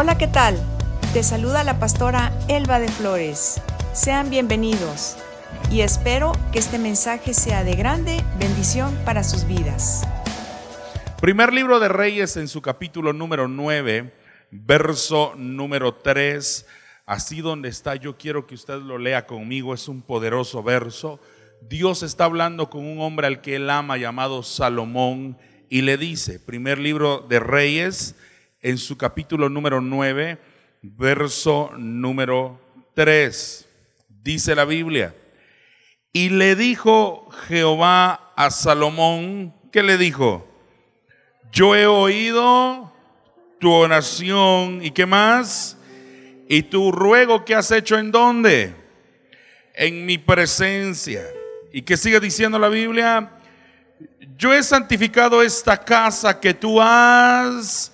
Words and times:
Hola, 0.00 0.16
¿qué 0.16 0.28
tal? 0.28 0.56
Te 1.12 1.24
saluda 1.24 1.64
la 1.64 1.80
pastora 1.80 2.32
Elba 2.46 2.78
de 2.78 2.86
Flores. 2.86 3.60
Sean 3.92 4.30
bienvenidos 4.30 5.16
y 5.72 5.80
espero 5.80 6.30
que 6.52 6.60
este 6.60 6.78
mensaje 6.78 7.34
sea 7.34 7.64
de 7.64 7.74
grande 7.74 8.22
bendición 8.38 8.96
para 9.04 9.24
sus 9.24 9.44
vidas. 9.44 10.06
Primer 11.20 11.52
libro 11.52 11.80
de 11.80 11.88
Reyes 11.88 12.36
en 12.36 12.46
su 12.46 12.62
capítulo 12.62 13.12
número 13.12 13.48
9, 13.48 14.14
verso 14.52 15.34
número 15.36 15.92
3. 15.96 16.64
Así 17.04 17.40
donde 17.40 17.68
está, 17.68 17.96
yo 17.96 18.16
quiero 18.16 18.46
que 18.46 18.54
usted 18.54 18.76
lo 18.76 18.98
lea 18.98 19.26
conmigo, 19.26 19.74
es 19.74 19.88
un 19.88 20.02
poderoso 20.02 20.62
verso. 20.62 21.18
Dios 21.68 22.04
está 22.04 22.26
hablando 22.26 22.70
con 22.70 22.86
un 22.86 23.00
hombre 23.00 23.26
al 23.26 23.40
que 23.40 23.56
él 23.56 23.68
ama 23.68 23.96
llamado 23.96 24.44
Salomón 24.44 25.36
y 25.68 25.82
le 25.82 25.98
dice, 25.98 26.38
primer 26.38 26.78
libro 26.78 27.26
de 27.28 27.40
Reyes, 27.40 28.14
en 28.60 28.78
su 28.78 28.96
capítulo 28.96 29.48
número 29.48 29.80
9, 29.80 30.38
verso 30.82 31.70
número 31.76 32.60
3, 32.94 33.68
dice 34.08 34.54
la 34.54 34.64
Biblia, 34.64 35.14
y 36.12 36.30
le 36.30 36.56
dijo 36.56 37.28
Jehová 37.46 38.32
a 38.34 38.50
Salomón, 38.50 39.54
¿qué 39.70 39.82
le 39.82 39.96
dijo? 39.96 40.46
Yo 41.52 41.76
he 41.76 41.86
oído 41.86 42.92
tu 43.60 43.70
oración 43.70 44.84
y 44.84 44.90
qué 44.90 45.06
más? 45.06 45.76
Y 46.48 46.62
tu 46.62 46.90
ruego 46.92 47.44
que 47.44 47.54
has 47.54 47.70
hecho 47.70 47.98
en 47.98 48.10
dónde? 48.10 48.74
En 49.74 50.06
mi 50.06 50.18
presencia. 50.18 51.22
¿Y 51.72 51.82
qué 51.82 51.96
sigue 51.96 52.20
diciendo 52.20 52.58
la 52.58 52.68
Biblia? 52.68 53.30
Yo 54.36 54.52
he 54.52 54.62
santificado 54.62 55.42
esta 55.42 55.76
casa 55.76 56.40
que 56.40 56.54
tú 56.54 56.80
has 56.80 57.92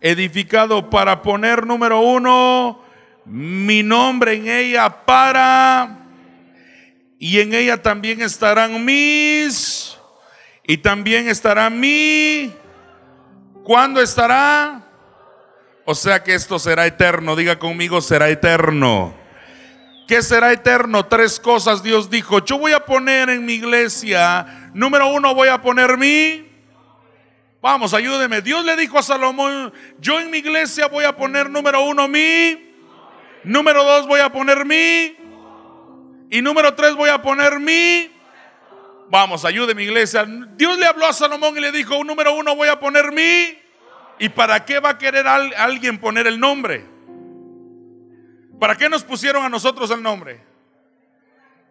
edificado 0.00 0.90
para 0.90 1.22
poner 1.22 1.66
número 1.66 2.00
uno 2.00 2.82
mi 3.24 3.82
nombre 3.82 4.34
en 4.34 4.48
ella 4.48 5.04
para 5.04 5.98
y 7.18 7.40
en 7.40 7.52
ella 7.52 7.82
también 7.82 8.22
estarán 8.22 8.84
mis 8.84 9.96
y 10.66 10.78
también 10.78 11.28
estará 11.28 11.68
mi 11.68 12.52
¿cuándo 13.62 14.00
estará? 14.00 14.82
O 15.84 15.94
sea 15.94 16.22
que 16.22 16.34
esto 16.34 16.58
será 16.58 16.86
eterno, 16.86 17.36
diga 17.36 17.58
conmigo 17.58 18.00
será 18.00 18.28
eterno. 18.28 19.14
¿Qué 20.06 20.22
será 20.22 20.52
eterno? 20.52 21.06
Tres 21.06 21.38
cosas 21.38 21.82
Dios 21.82 22.10
dijo. 22.10 22.44
Yo 22.44 22.58
voy 22.58 22.72
a 22.72 22.84
poner 22.84 23.30
en 23.30 23.44
mi 23.44 23.54
iglesia, 23.54 24.70
número 24.74 25.06
uno, 25.08 25.34
voy 25.34 25.48
a 25.48 25.62
poner 25.62 25.96
mi... 25.96 26.49
Vamos, 27.62 27.92
ayúdeme. 27.92 28.40
Dios 28.40 28.64
le 28.64 28.74
dijo 28.76 28.98
a 28.98 29.02
Salomón, 29.02 29.72
yo 29.98 30.18
en 30.18 30.30
mi 30.30 30.38
iglesia 30.38 30.88
voy 30.88 31.04
a 31.04 31.14
poner 31.14 31.50
número 31.50 31.82
uno 31.84 32.08
mi. 32.08 32.70
Número 33.44 33.84
dos 33.84 34.06
voy 34.06 34.20
a 34.20 34.30
poner 34.30 34.64
mi. 34.64 35.16
Y 36.30 36.40
número 36.42 36.74
tres 36.74 36.94
voy 36.94 37.10
a 37.10 37.20
poner 37.20 37.58
mi. 37.58 38.10
Vamos, 39.10 39.44
ayúdeme 39.44 39.82
iglesia. 39.82 40.24
Dios 40.56 40.78
le 40.78 40.86
habló 40.86 41.06
a 41.06 41.12
Salomón 41.12 41.56
y 41.58 41.60
le 41.60 41.72
dijo, 41.72 42.02
número 42.04 42.34
uno 42.34 42.54
voy 42.56 42.68
a 42.68 42.78
poner 42.78 43.12
mi. 43.12 43.58
¿Y 44.18 44.28
para 44.28 44.64
qué 44.64 44.78
va 44.80 44.90
a 44.90 44.98
querer 44.98 45.26
alguien 45.26 45.98
poner 45.98 46.26
el 46.26 46.38
nombre? 46.38 46.86
¿Para 48.58 48.76
qué 48.76 48.88
nos 48.88 49.02
pusieron 49.02 49.44
a 49.44 49.48
nosotros 49.48 49.90
el 49.90 50.02
nombre? 50.02 50.40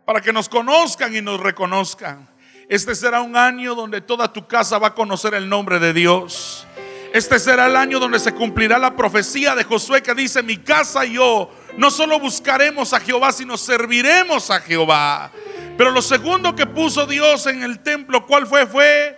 Para 0.06 0.22
que 0.22 0.34
nos 0.34 0.50
conozcan 0.50 1.16
y 1.16 1.22
nos 1.22 1.40
reconozcan. 1.40 2.28
Este 2.70 2.94
será 2.94 3.22
un 3.22 3.36
año 3.36 3.74
donde 3.74 4.00
toda 4.00 4.32
tu 4.32 4.46
casa 4.46 4.78
va 4.78 4.90
a 4.90 4.94
conocer 4.94 5.34
el 5.34 5.50
nombre 5.50 5.80
de 5.80 5.92
Dios. 5.92 6.68
Este 7.12 7.40
será 7.40 7.66
el 7.66 7.76
año 7.76 8.00
donde 8.00 8.20
se 8.20 8.32
cumplirá 8.32 8.78
la 8.78 8.96
profecía 8.96 9.56
de 9.56 9.64
Josué 9.64 10.04
que 10.04 10.14
dice, 10.14 10.44
mi 10.44 10.58
casa 10.58 11.04
y 11.04 11.14
yo 11.14 11.50
no 11.78 11.90
solo 11.90 12.20
buscaremos 12.20 12.94
a 12.94 13.00
Jehová, 13.00 13.32
sino 13.32 13.58
serviremos 13.58 14.52
a 14.52 14.60
Jehová. 14.60 15.32
Pero 15.80 15.90
lo 15.90 16.04
segundo 16.04 16.54
que 16.54 16.68
puso 16.68 17.08
Dios 17.08 17.48
en 17.48 17.64
el 17.64 17.80
templo, 17.80 18.28
¿cuál 18.28 18.46
fue? 18.46 18.68
Fue 18.68 19.18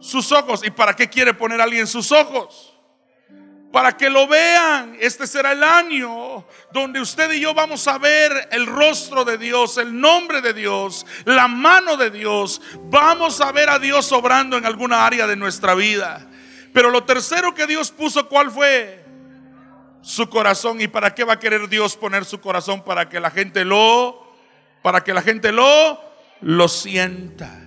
sus 0.00 0.32
ojos. 0.32 0.62
¿Y 0.64 0.70
para 0.70 0.96
qué 0.96 1.10
quiere 1.10 1.34
poner 1.34 1.60
alguien 1.60 1.86
sus 1.86 2.10
ojos? 2.10 2.77
Para 3.72 3.96
que 3.96 4.08
lo 4.08 4.26
vean. 4.26 4.96
Este 5.00 5.26
será 5.26 5.52
el 5.52 5.62
año 5.62 6.46
donde 6.72 7.00
usted 7.00 7.30
y 7.32 7.40
yo 7.40 7.54
vamos 7.54 7.86
a 7.86 7.98
ver 7.98 8.48
el 8.50 8.66
rostro 8.66 9.24
de 9.24 9.38
Dios, 9.38 9.76
el 9.78 9.98
nombre 9.98 10.40
de 10.40 10.54
Dios, 10.54 11.06
la 11.24 11.48
mano 11.48 11.96
de 11.96 12.10
Dios. 12.10 12.60
Vamos 12.84 13.40
a 13.40 13.52
ver 13.52 13.68
a 13.70 13.78
Dios 13.78 14.10
obrando 14.12 14.56
en 14.56 14.66
alguna 14.66 15.06
área 15.06 15.26
de 15.26 15.36
nuestra 15.36 15.74
vida. 15.74 16.26
Pero 16.72 16.90
lo 16.90 17.04
tercero 17.04 17.54
que 17.54 17.66
Dios 17.66 17.90
puso, 17.90 18.28
¿cuál 18.28 18.50
fue? 18.50 19.04
Su 20.00 20.28
corazón. 20.28 20.80
¿Y 20.80 20.88
para 20.88 21.14
qué 21.14 21.24
va 21.24 21.34
a 21.34 21.38
querer 21.38 21.68
Dios 21.68 21.96
poner 21.96 22.24
su 22.24 22.40
corazón? 22.40 22.84
Para 22.84 23.08
que 23.08 23.20
la 23.20 23.30
gente 23.30 23.64
lo, 23.64 24.32
para 24.82 25.02
que 25.02 25.12
la 25.12 25.22
gente 25.22 25.52
lo, 25.52 26.00
lo 26.40 26.68
sienta. 26.68 27.64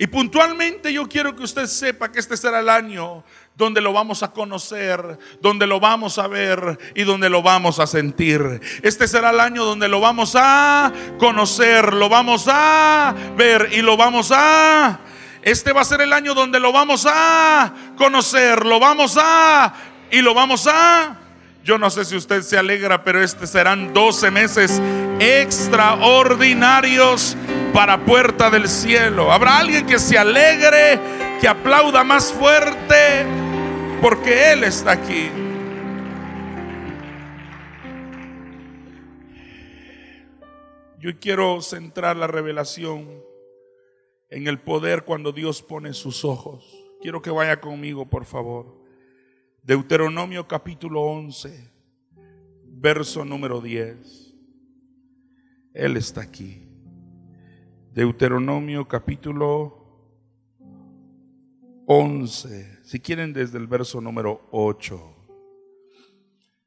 Y 0.00 0.06
puntualmente 0.06 0.92
yo 0.92 1.08
quiero 1.08 1.34
que 1.34 1.42
usted 1.42 1.66
sepa 1.66 2.12
que 2.12 2.20
este 2.20 2.36
será 2.36 2.60
el 2.60 2.68
año 2.68 3.24
donde 3.58 3.80
lo 3.80 3.92
vamos 3.92 4.22
a 4.22 4.30
conocer, 4.30 5.18
donde 5.40 5.66
lo 5.66 5.80
vamos 5.80 6.18
a 6.18 6.28
ver 6.28 6.78
y 6.94 7.02
donde 7.02 7.28
lo 7.28 7.42
vamos 7.42 7.80
a 7.80 7.88
sentir. 7.88 8.60
Este 8.82 9.08
será 9.08 9.30
el 9.30 9.40
año 9.40 9.64
donde 9.64 9.88
lo 9.88 9.98
vamos 10.00 10.36
a 10.36 10.92
conocer, 11.18 11.92
lo 11.92 12.08
vamos 12.08 12.44
a 12.46 13.12
ver 13.36 13.70
y 13.72 13.82
lo 13.82 13.96
vamos 13.96 14.30
a... 14.32 15.00
Este 15.42 15.72
va 15.72 15.80
a 15.80 15.84
ser 15.84 16.02
el 16.02 16.12
año 16.12 16.34
donde 16.34 16.60
lo 16.60 16.70
vamos 16.70 17.04
a 17.10 17.74
conocer, 17.96 18.64
lo 18.64 18.78
vamos 18.78 19.18
a... 19.20 19.74
y 20.12 20.22
lo 20.22 20.34
vamos 20.34 20.68
a... 20.68 21.16
Yo 21.64 21.78
no 21.78 21.90
sé 21.90 22.04
si 22.04 22.14
usted 22.14 22.42
se 22.42 22.56
alegra, 22.56 23.02
pero 23.02 23.20
este 23.20 23.48
serán 23.48 23.92
12 23.92 24.30
meses 24.30 24.80
extraordinarios 25.18 27.36
para 27.74 27.98
puerta 27.98 28.50
del 28.50 28.68
cielo. 28.68 29.32
Habrá 29.32 29.58
alguien 29.58 29.84
que 29.84 29.98
se 29.98 30.16
alegre, 30.16 31.00
que 31.40 31.48
aplauda 31.48 32.04
más 32.04 32.32
fuerte 32.32 33.47
porque 34.00 34.52
Él 34.52 34.64
está 34.64 34.92
aquí. 34.92 35.28
Yo 40.98 41.18
quiero 41.20 41.60
centrar 41.60 42.16
la 42.16 42.26
revelación 42.26 43.22
en 44.30 44.46
el 44.46 44.58
poder 44.58 45.04
cuando 45.04 45.32
Dios 45.32 45.62
pone 45.62 45.94
sus 45.94 46.24
ojos. 46.24 46.64
Quiero 47.00 47.22
que 47.22 47.30
vaya 47.30 47.60
conmigo, 47.60 48.08
por 48.08 48.24
favor. 48.24 48.84
Deuteronomio 49.62 50.48
capítulo 50.48 51.02
11, 51.02 51.70
verso 52.64 53.24
número 53.24 53.60
10. 53.60 54.34
Él 55.74 55.96
está 55.96 56.22
aquí. 56.22 56.68
Deuteronomio 57.92 58.88
capítulo 58.88 59.77
11, 61.90 62.84
si 62.84 63.00
quieren 63.00 63.32
desde 63.32 63.56
el 63.56 63.66
verso 63.66 64.02
número 64.02 64.46
8. 64.52 65.16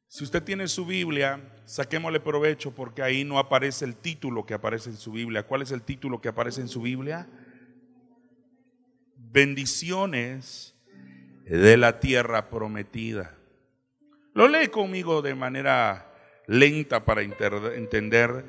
Si 0.08 0.24
usted 0.24 0.42
tiene 0.42 0.68
su 0.68 0.84
Biblia, 0.84 1.62
saquémosle 1.66 2.20
provecho 2.20 2.74
porque 2.74 3.04
ahí 3.04 3.24
no 3.24 3.38
aparece 3.38 3.86
el 3.86 3.98
título 3.98 4.48
que 4.48 4.56
aparece 4.56 4.90
en 4.90 4.98
su 4.98 5.12
Biblia. 5.12 5.44
¿Cuál 5.44 5.62
es 5.62 5.70
el 5.70 5.84
título 5.84 6.20
que 6.20 6.30
aparece 6.30 6.62
en 6.62 6.68
su 6.68 6.81
Biblia? 6.81 7.30
Bendiciones 9.16 10.74
de 11.46 11.78
la 11.78 12.00
tierra 12.00 12.50
prometida. 12.50 13.38
Lo 14.34 14.48
lee 14.48 14.70
conmigo 14.70 15.22
de 15.22 15.36
manera 15.36 16.12
lenta 16.48 17.06
para 17.06 17.22
entender. 17.22 18.44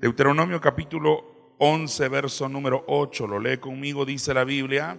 Deuteronomio 0.00 0.58
capítulo 0.58 1.54
11, 1.58 2.08
verso 2.08 2.48
número 2.48 2.82
8. 2.86 3.26
Lo 3.26 3.38
lee 3.38 3.58
conmigo, 3.58 4.06
dice 4.06 4.32
la 4.32 4.44
Biblia. 4.44 4.96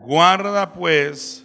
Guarda 0.00 0.72
pues 0.72 1.44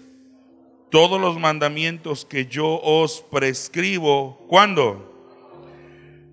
todos 0.89 1.19
los 1.19 1.37
mandamientos 1.37 2.23
que 2.23 2.45
yo 2.45 2.79
os 2.81 3.21
prescribo. 3.29 4.37
¿Cuándo? 4.47 5.13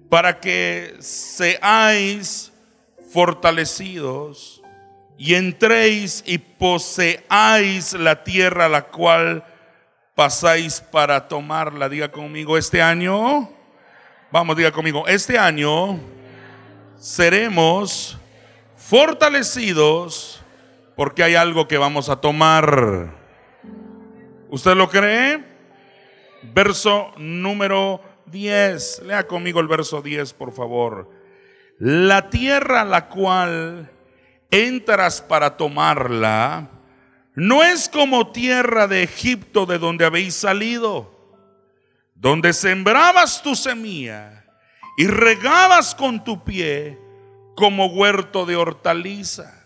Para 0.09 0.39
que 0.39 0.95
seáis 1.01 2.53
fortalecidos 3.13 4.63
y 5.19 5.35
entréis 5.35 6.23
y 6.25 6.39
poseáis 6.39 7.93
la 7.95 8.23
tierra 8.23 8.67
a 8.67 8.69
la 8.69 8.83
cual 8.83 9.45
pasáis 10.15 10.81
para 10.81 11.27
tomarla. 11.27 11.89
Diga 11.89 12.13
conmigo, 12.13 12.57
este 12.57 12.81
año, 12.81 13.51
vamos, 14.31 14.57
diga 14.57 14.71
conmigo, 14.71 15.09
este 15.09 15.37
año 15.37 15.99
seremos 17.01 18.17
fortalecidos 18.77 20.42
porque 20.97 21.23
hay 21.23 21.35
algo 21.35 21.69
que 21.69 21.79
vamos 21.79 22.09
a 22.09 22.21
tomar. 22.21 23.15
¿Usted 24.51 24.75
lo 24.75 24.89
cree? 24.89 25.45
Verso 26.43 27.13
número 27.17 28.01
10. 28.27 29.03
Lea 29.07 29.27
conmigo 29.27 29.61
el 29.61 29.69
verso 29.69 30.03
10, 30.03 30.33
por 30.35 30.53
favor. 30.53 31.11
La 31.79 32.31
tierra 32.31 32.83
a 32.83 32.85
la 32.85 33.09
cual 33.09 33.91
entras 34.51 35.23
para 35.23 35.57
tomarla 35.57 36.69
no 37.35 37.63
es 37.63 37.89
como 37.89 38.31
tierra 38.31 38.87
de 38.87 39.03
Egipto 39.03 39.65
de 39.65 39.79
donde 39.79 40.05
habéis 40.05 40.35
salido, 40.35 41.11
donde 42.15 42.53
sembrabas 42.53 43.43
tu 43.43 43.57
semilla 43.57 44.45
y 44.99 45.07
regabas 45.07 45.95
con 45.95 46.23
tu 46.23 46.45
pie 46.45 46.99
como 47.57 47.87
huerto 47.87 48.45
de 48.45 48.57
hortaliza. 48.57 49.62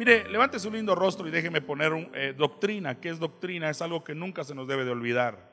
Mire, 0.00 0.26
levante 0.30 0.58
su 0.58 0.70
lindo 0.70 0.94
rostro 0.94 1.28
y 1.28 1.30
déjeme 1.30 1.60
poner 1.60 1.92
un, 1.92 2.10
eh, 2.14 2.34
doctrina. 2.34 2.98
¿Qué 2.98 3.10
es 3.10 3.18
doctrina? 3.18 3.68
Es 3.68 3.82
algo 3.82 4.02
que 4.02 4.14
nunca 4.14 4.44
se 4.44 4.54
nos 4.54 4.66
debe 4.66 4.86
de 4.86 4.92
olvidar. 4.92 5.52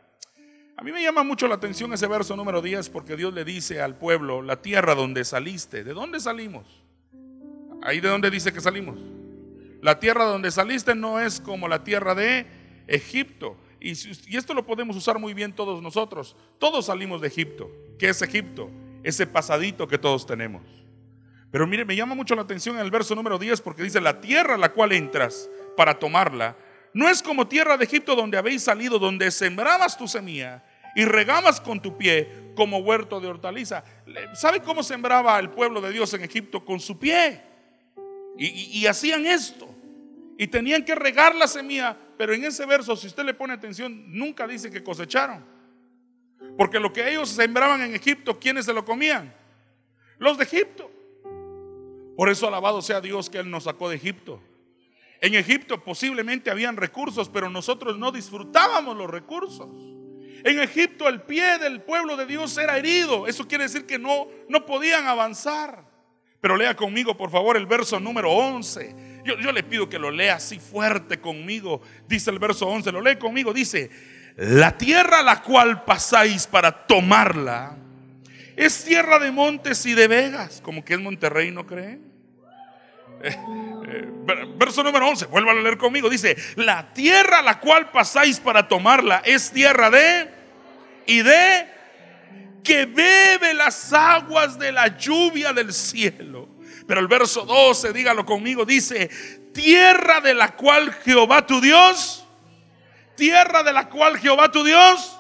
A 0.78 0.84
mí 0.84 0.94
me 0.94 1.04
llama 1.04 1.22
mucho 1.24 1.50
la 1.50 1.56
atención 1.56 1.92
ese 1.92 2.08
verso 2.08 2.34
número 2.38 2.62
10 2.62 2.90
porque 2.92 3.18
Dios 3.18 3.34
le 3.34 3.44
dice 3.44 3.82
al 3.82 3.98
pueblo, 3.98 4.42
la 4.42 4.62
tierra 4.62 4.96
donde 4.96 5.26
saliste. 5.26 5.84
¿De 5.84 5.92
dónde 5.92 6.22
salimos? 6.22 6.82
Ahí 7.84 8.00
de 8.00 8.08
dónde 8.08 8.32
dice 8.32 8.54
que 8.54 8.62
salimos. 8.62 8.98
La 9.82 10.00
tierra 10.00 10.24
donde 10.24 10.50
saliste 10.50 10.96
no 10.96 11.20
es 11.20 11.42
como 11.42 11.68
la 11.68 11.84
tierra 11.84 12.16
de 12.16 12.48
Egipto. 12.88 13.58
Y, 13.82 13.90
y, 13.90 14.38
esto 14.38 14.54
lo 14.54 14.66
podemos 14.66 14.96
usar 14.96 15.20
muy 15.20 15.34
bien 15.34 15.52
todos 15.52 15.82
nosotros. 15.82 16.38
Todos 16.58 16.86
salimos 16.86 17.20
de 17.20 17.28
Egipto. 17.28 17.70
¿Qué 18.00 18.08
es 18.08 18.22
Egipto? 18.22 18.72
Ese 19.04 19.28
pasadito 19.28 19.90
que 19.90 19.98
todos 19.98 20.26
tenemos. 20.26 20.77
Pero 21.52 21.66
mire, 21.66 21.86
me 21.86 21.96
llama 21.96 22.16
mucho 22.16 22.36
la 22.36 22.42
atención 22.42 22.76
en 22.76 22.82
el 22.82 22.92
verso 22.92 23.16
número 23.16 23.38
10 23.38 23.62
porque 23.62 23.84
dice, 23.84 24.02
la 24.02 24.20
tierra 24.20 24.56
a 24.56 24.58
la 24.58 24.74
cual 24.74 24.92
entras 24.92 25.50
para 25.76 25.98
tomarla, 25.98 26.56
no 26.94 27.08
es 27.08 27.22
como 27.22 27.48
tierra 27.48 27.78
de 27.78 27.86
Egipto 27.86 28.16
donde 28.16 28.38
habéis 28.38 28.64
salido, 28.64 29.00
donde 29.00 29.32
sembrabas 29.32 29.98
tu 29.98 30.08
semilla 30.08 30.64
y 30.96 31.06
regabas 31.06 31.62
con 31.62 31.82
tu 31.82 31.98
pie 31.98 32.52
como 32.56 32.80
huerto 32.80 33.20
de 33.20 33.28
hortaliza. 33.28 33.84
¿Sabe 34.34 34.62
cómo 34.62 34.82
sembraba 34.82 35.38
el 35.40 35.52
pueblo 35.52 35.80
de 35.80 35.92
Dios 35.92 36.14
en 36.16 36.24
Egipto? 36.24 36.66
Con 36.66 36.80
su 36.80 36.98
pie. 36.98 37.42
Y, 38.38 38.80
y 38.80 38.88
hacían 38.88 39.26
esto. 39.28 39.70
Y 40.40 40.48
tenían 40.48 40.84
que 40.84 40.96
regar 40.96 41.36
la 41.36 41.48
semilla, 41.48 41.96
pero 42.18 42.34
en 42.34 42.44
ese 42.44 42.66
verso, 42.66 42.96
si 42.96 43.08
usted 43.08 43.24
le 43.24 43.34
pone 43.34 43.54
atención, 43.54 44.06
nunca 44.08 44.48
dice 44.48 44.72
que 44.72 44.84
cosecharon. 44.84 45.46
Porque 46.58 46.80
lo 46.80 46.92
que 46.92 47.08
ellos 47.08 47.30
sembraban 47.30 47.82
en 47.82 47.96
Egipto, 47.96 48.40
¿quiénes 48.40 48.66
se 48.66 48.74
lo 48.74 48.84
comían? 48.84 49.34
Los 50.18 50.38
de 50.38 50.44
Egipto. 50.44 50.92
Por 52.18 52.30
eso 52.30 52.48
alabado 52.48 52.82
sea 52.82 53.00
Dios 53.00 53.30
que 53.30 53.38
Él 53.38 53.52
nos 53.52 53.66
sacó 53.66 53.90
de 53.90 53.96
Egipto. 53.96 54.42
En 55.22 55.36
Egipto 55.36 55.84
posiblemente 55.84 56.50
habían 56.50 56.76
recursos, 56.76 57.30
pero 57.30 57.48
nosotros 57.48 58.00
no 58.00 58.12
disfrutábamos 58.12 58.98
los 58.98 59.08
recursos. 59.08 59.68
En 60.44 60.60
Egipto 60.60 61.08
el 61.08 61.22
pie 61.22 61.60
del 61.60 61.82
pueblo 61.84 62.18
de 62.18 62.26
Dios 62.26 62.58
era 62.58 62.76
herido. 62.76 63.28
Eso 63.28 63.48
quiere 63.48 63.66
decir 63.66 63.86
que 63.86 64.00
no, 64.00 64.28
no 64.50 64.66
podían 64.66 65.06
avanzar. 65.06 65.86
Pero 66.42 66.58
lea 66.58 66.76
conmigo, 66.76 67.16
por 67.16 67.30
favor, 67.30 67.56
el 67.56 67.68
verso 67.68 68.00
número 68.00 68.32
11. 68.32 69.22
Yo, 69.24 69.38
yo 69.38 69.52
le 69.52 69.62
pido 69.62 69.88
que 69.88 70.00
lo 70.00 70.10
lea 70.10 70.36
así 70.36 70.58
fuerte 70.58 71.22
conmigo. 71.22 71.82
Dice 72.08 72.32
el 72.32 72.40
verso 72.40 72.66
11, 72.68 72.92
lo 72.92 73.02
lee 73.02 73.18
conmigo. 73.18 73.54
Dice, 73.54 73.92
la 74.38 74.76
tierra 74.76 75.20
a 75.20 75.24
la 75.24 75.44
cual 75.44 75.84
pasáis 75.84 76.48
para 76.48 76.88
tomarla 76.88 77.78
es 78.58 78.84
tierra 78.84 79.20
de 79.20 79.32
montes 79.32 79.86
y 79.86 79.94
de 79.94 80.08
vegas, 80.08 80.62
como 80.64 80.84
que 80.84 80.96
es 80.96 81.00
Monterrey, 81.00 81.52
¿no 81.52 81.68
creen? 81.68 82.07
Eh, 83.22 83.38
verso 84.58 84.84
número 84.84 85.08
11, 85.08 85.28
vuelva 85.28 85.52
a 85.52 85.56
leer 85.56 85.78
conmigo. 85.78 86.10
Dice, 86.10 86.36
la 86.56 86.94
tierra 86.94 87.40
a 87.40 87.42
la 87.42 87.60
cual 87.60 87.90
pasáis 87.92 88.40
para 88.40 88.68
tomarla 88.68 89.22
es 89.26 89.52
tierra 89.52 89.90
de 89.90 90.30
y 91.06 91.22
de 91.22 91.68
que 92.64 92.86
bebe 92.86 93.54
las 93.54 93.94
aguas 93.94 94.60
de 94.60 94.72
la 94.72 94.98
lluvia 94.98 95.54
del 95.54 95.72
cielo. 95.74 96.50
Pero 96.86 97.00
el 97.00 97.08
verso 97.08 97.46
12, 97.46 97.94
dígalo 97.94 98.26
conmigo, 98.26 98.66
dice, 98.66 99.08
tierra 99.54 100.22
de 100.22 100.34
la 100.34 100.56
cual 100.56 100.94
Jehová 101.06 101.46
tu 101.46 101.62
Dios, 101.62 102.26
tierra 103.16 103.64
de 103.64 103.74
la 103.74 103.88
cual 103.90 104.18
Jehová 104.18 104.52
tu 104.52 104.64
Dios, 104.64 105.18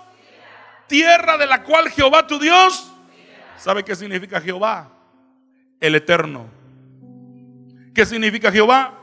tierra 0.87 1.37
de 1.37 1.45
la 1.45 1.63
cual 1.63 1.89
Jehová 1.89 2.27
tu 2.27 2.37
Dios 2.39 2.91
¿Sabe 3.57 3.83
qué 3.83 3.95
significa 3.95 4.39
Jehová? 4.39 4.89
El 5.79 5.95
eterno. 5.95 6.45
¿Qué 7.97 8.05
significa 8.05 8.51
Jehová? 8.51 8.93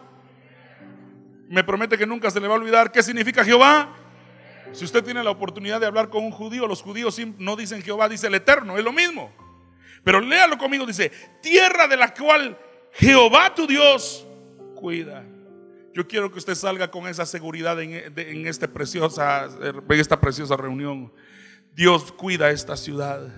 Me 1.48 1.64
promete 1.64 1.98
que 1.98 2.06
nunca 2.06 2.30
se 2.30 2.38
le 2.38 2.46
va 2.46 2.54
a 2.54 2.58
olvidar. 2.58 2.92
¿Qué 2.92 3.02
significa 3.02 3.44
Jehová? 3.44 3.92
Si 4.70 4.84
usted 4.84 5.02
tiene 5.02 5.24
la 5.24 5.30
oportunidad 5.30 5.80
de 5.80 5.86
hablar 5.86 6.10
con 6.10 6.22
un 6.22 6.30
judío, 6.30 6.68
los 6.68 6.80
judíos 6.80 7.20
no 7.38 7.56
dicen 7.56 7.82
Jehová, 7.82 8.08
dice 8.08 8.28
el 8.28 8.36
eterno, 8.36 8.78
es 8.78 8.84
lo 8.84 8.92
mismo. 8.92 9.32
Pero 10.04 10.20
léalo 10.20 10.56
conmigo, 10.58 10.86
dice, 10.86 11.10
tierra 11.42 11.88
de 11.88 11.96
la 11.96 12.14
cual 12.14 12.56
Jehová 12.92 13.52
tu 13.52 13.66
Dios 13.66 14.28
cuida. 14.76 15.24
Yo 15.92 16.06
quiero 16.06 16.30
que 16.30 16.38
usted 16.38 16.54
salga 16.54 16.88
con 16.92 17.08
esa 17.08 17.26
seguridad 17.26 17.82
en, 17.82 17.94
en 18.16 18.46
esta 18.46 18.68
preciosa 18.68 20.56
reunión. 20.56 21.12
Dios 21.74 22.12
cuida 22.12 22.50
esta 22.50 22.76
ciudad. 22.76 23.28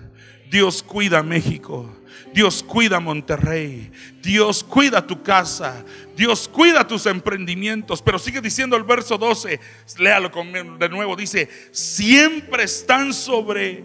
Dios 0.50 0.83
cuida 0.83 1.23
México. 1.23 1.91
Dios 2.33 2.62
cuida 2.62 3.00
Monterrey. 3.00 3.91
Dios 4.23 4.62
cuida 4.62 5.06
tu 5.06 5.23
casa. 5.23 5.85
Dios 6.15 6.49
cuida 6.49 6.87
tus 6.87 7.06
emprendimientos. 7.06 8.03
Pero 8.03 8.19
sigue 8.19 8.41
diciendo 8.41 8.77
el 8.77 8.85
verso 8.85 9.19
12. 9.19 9.59
Léalo 9.99 10.31
de 10.79 10.88
nuevo. 10.88 11.17
Dice, 11.17 11.49
siempre 11.73 12.65
están 12.65 13.12
sobre... 13.12 13.85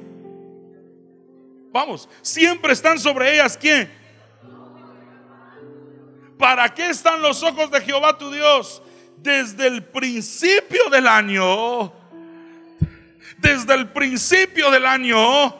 Vamos, 1.71 2.09
siempre 2.21 2.73
están 2.73 2.99
sobre 2.99 3.33
ellas. 3.33 3.57
¿Quién? 3.57 3.89
¿Para 6.37 6.73
qué 6.73 6.89
están 6.89 7.21
los 7.21 7.41
ojos 7.43 7.71
de 7.71 7.81
Jehová 7.81 8.17
tu 8.17 8.31
Dios? 8.31 8.81
Desde 9.17 9.67
el 9.67 9.83
principio 9.83 10.89
del 10.89 11.07
año. 11.07 12.00
Desde 13.41 13.73
el 13.73 13.89
principio 13.89 14.71
del 14.71 14.85
año 14.85 15.59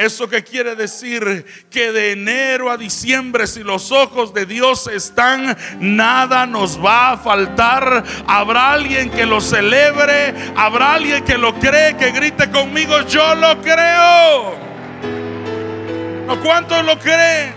¿Eso 0.00 0.30
que 0.30 0.42
quiere 0.42 0.76
decir? 0.76 1.44
Que 1.68 1.92
de 1.92 2.12
enero 2.12 2.70
a 2.70 2.78
diciembre, 2.78 3.46
si 3.46 3.62
los 3.62 3.92
ojos 3.92 4.32
de 4.32 4.46
Dios 4.46 4.86
están, 4.86 5.54
nada 5.78 6.46
nos 6.46 6.82
va 6.82 7.10
a 7.10 7.18
faltar. 7.18 8.02
Habrá 8.26 8.72
alguien 8.72 9.10
que 9.10 9.26
lo 9.26 9.42
celebre, 9.42 10.32
habrá 10.56 10.94
alguien 10.94 11.22
que 11.22 11.36
lo 11.36 11.52
cree, 11.58 11.98
que 11.98 12.12
grite 12.12 12.50
conmigo, 12.50 13.02
yo 13.02 13.34
lo 13.34 13.60
creo. 13.60 14.54
¿No 16.26 16.40
cuántos 16.40 16.82
lo 16.82 16.98
creen? 16.98 17.52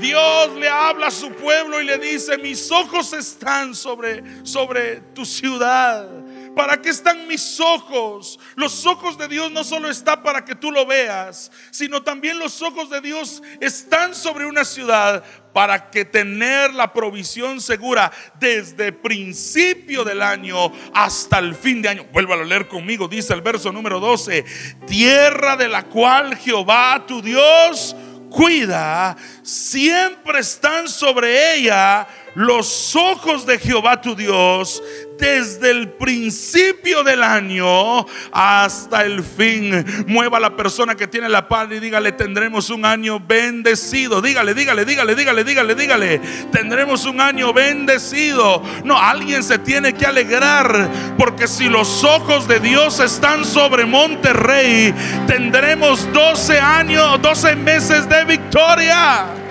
Dios 0.00 0.56
le 0.56 0.68
habla 0.68 1.06
a 1.06 1.10
su 1.12 1.30
pueblo 1.30 1.80
y 1.80 1.84
le 1.84 1.98
dice, 1.98 2.36
mis 2.38 2.70
ojos 2.72 3.12
están 3.12 3.76
sobre, 3.76 4.24
sobre 4.44 4.96
tu 5.14 5.24
ciudad. 5.24 6.08
¿Para 6.56 6.80
qué 6.80 6.88
están 6.88 7.28
mis 7.28 7.60
ojos? 7.60 8.40
Los 8.54 8.86
ojos 8.86 9.18
de 9.18 9.28
Dios 9.28 9.52
no 9.52 9.62
solo 9.62 9.90
están 9.90 10.22
para 10.22 10.42
que 10.42 10.54
tú 10.54 10.72
lo 10.72 10.86
veas, 10.86 11.52
sino 11.70 12.02
también 12.02 12.38
los 12.38 12.62
ojos 12.62 12.88
de 12.88 13.02
Dios 13.02 13.42
están 13.60 14.14
sobre 14.14 14.46
una 14.46 14.64
ciudad 14.64 15.22
para 15.52 15.90
que 15.90 16.06
tener 16.06 16.72
la 16.72 16.94
provisión 16.94 17.60
segura 17.60 18.10
desde 18.40 18.90
principio 18.90 20.02
del 20.02 20.22
año 20.22 20.72
hasta 20.94 21.40
el 21.40 21.54
fin 21.54 21.82
de 21.82 21.90
año. 21.90 22.06
Vuelva 22.10 22.36
a 22.36 22.38
leer 22.38 22.68
conmigo, 22.68 23.06
dice 23.06 23.34
el 23.34 23.42
verso 23.42 23.70
número 23.70 24.00
12, 24.00 24.42
tierra 24.86 25.58
de 25.58 25.68
la 25.68 25.82
cual 25.82 26.36
Jehová 26.36 27.04
tu 27.06 27.20
Dios 27.20 27.94
cuida, 28.30 29.14
siempre 29.42 30.40
están 30.40 30.88
sobre 30.88 31.56
ella 31.56 32.08
los 32.36 32.94
ojos 32.94 33.46
de 33.46 33.58
Jehová 33.58 34.02
tu 34.02 34.14
Dios 34.14 34.82
desde 35.18 35.70
el 35.70 35.88
principio 35.88 37.02
del 37.02 37.22
año 37.22 38.04
hasta 38.30 39.06
el 39.06 39.24
fin. 39.24 39.84
Mueva 40.06 40.36
a 40.36 40.40
la 40.40 40.54
persona 40.54 40.94
que 40.94 41.06
tiene 41.06 41.30
la 41.30 41.48
paz 41.48 41.68
y 41.70 41.80
dígale, 41.80 42.12
tendremos 42.12 42.68
un 42.68 42.84
año 42.84 43.18
bendecido. 43.18 44.20
Dígale, 44.20 44.52
dígale, 44.52 44.84
dígale, 44.84 45.14
dígale, 45.14 45.44
dígale, 45.44 45.74
dígale. 45.74 46.18
Tendremos 46.52 47.06
un 47.06 47.22
año 47.22 47.54
bendecido. 47.54 48.62
No, 48.84 49.00
alguien 49.00 49.42
se 49.42 49.58
tiene 49.58 49.94
que 49.94 50.04
alegrar 50.04 50.90
porque 51.16 51.48
si 51.48 51.70
los 51.70 52.04
ojos 52.04 52.46
de 52.46 52.60
Dios 52.60 53.00
están 53.00 53.46
sobre 53.46 53.86
Monterrey, 53.86 54.94
tendremos 55.26 56.12
12 56.12 56.60
años, 56.60 57.22
12 57.22 57.56
meses 57.56 58.06
de 58.06 58.24
victoria. 58.26 59.45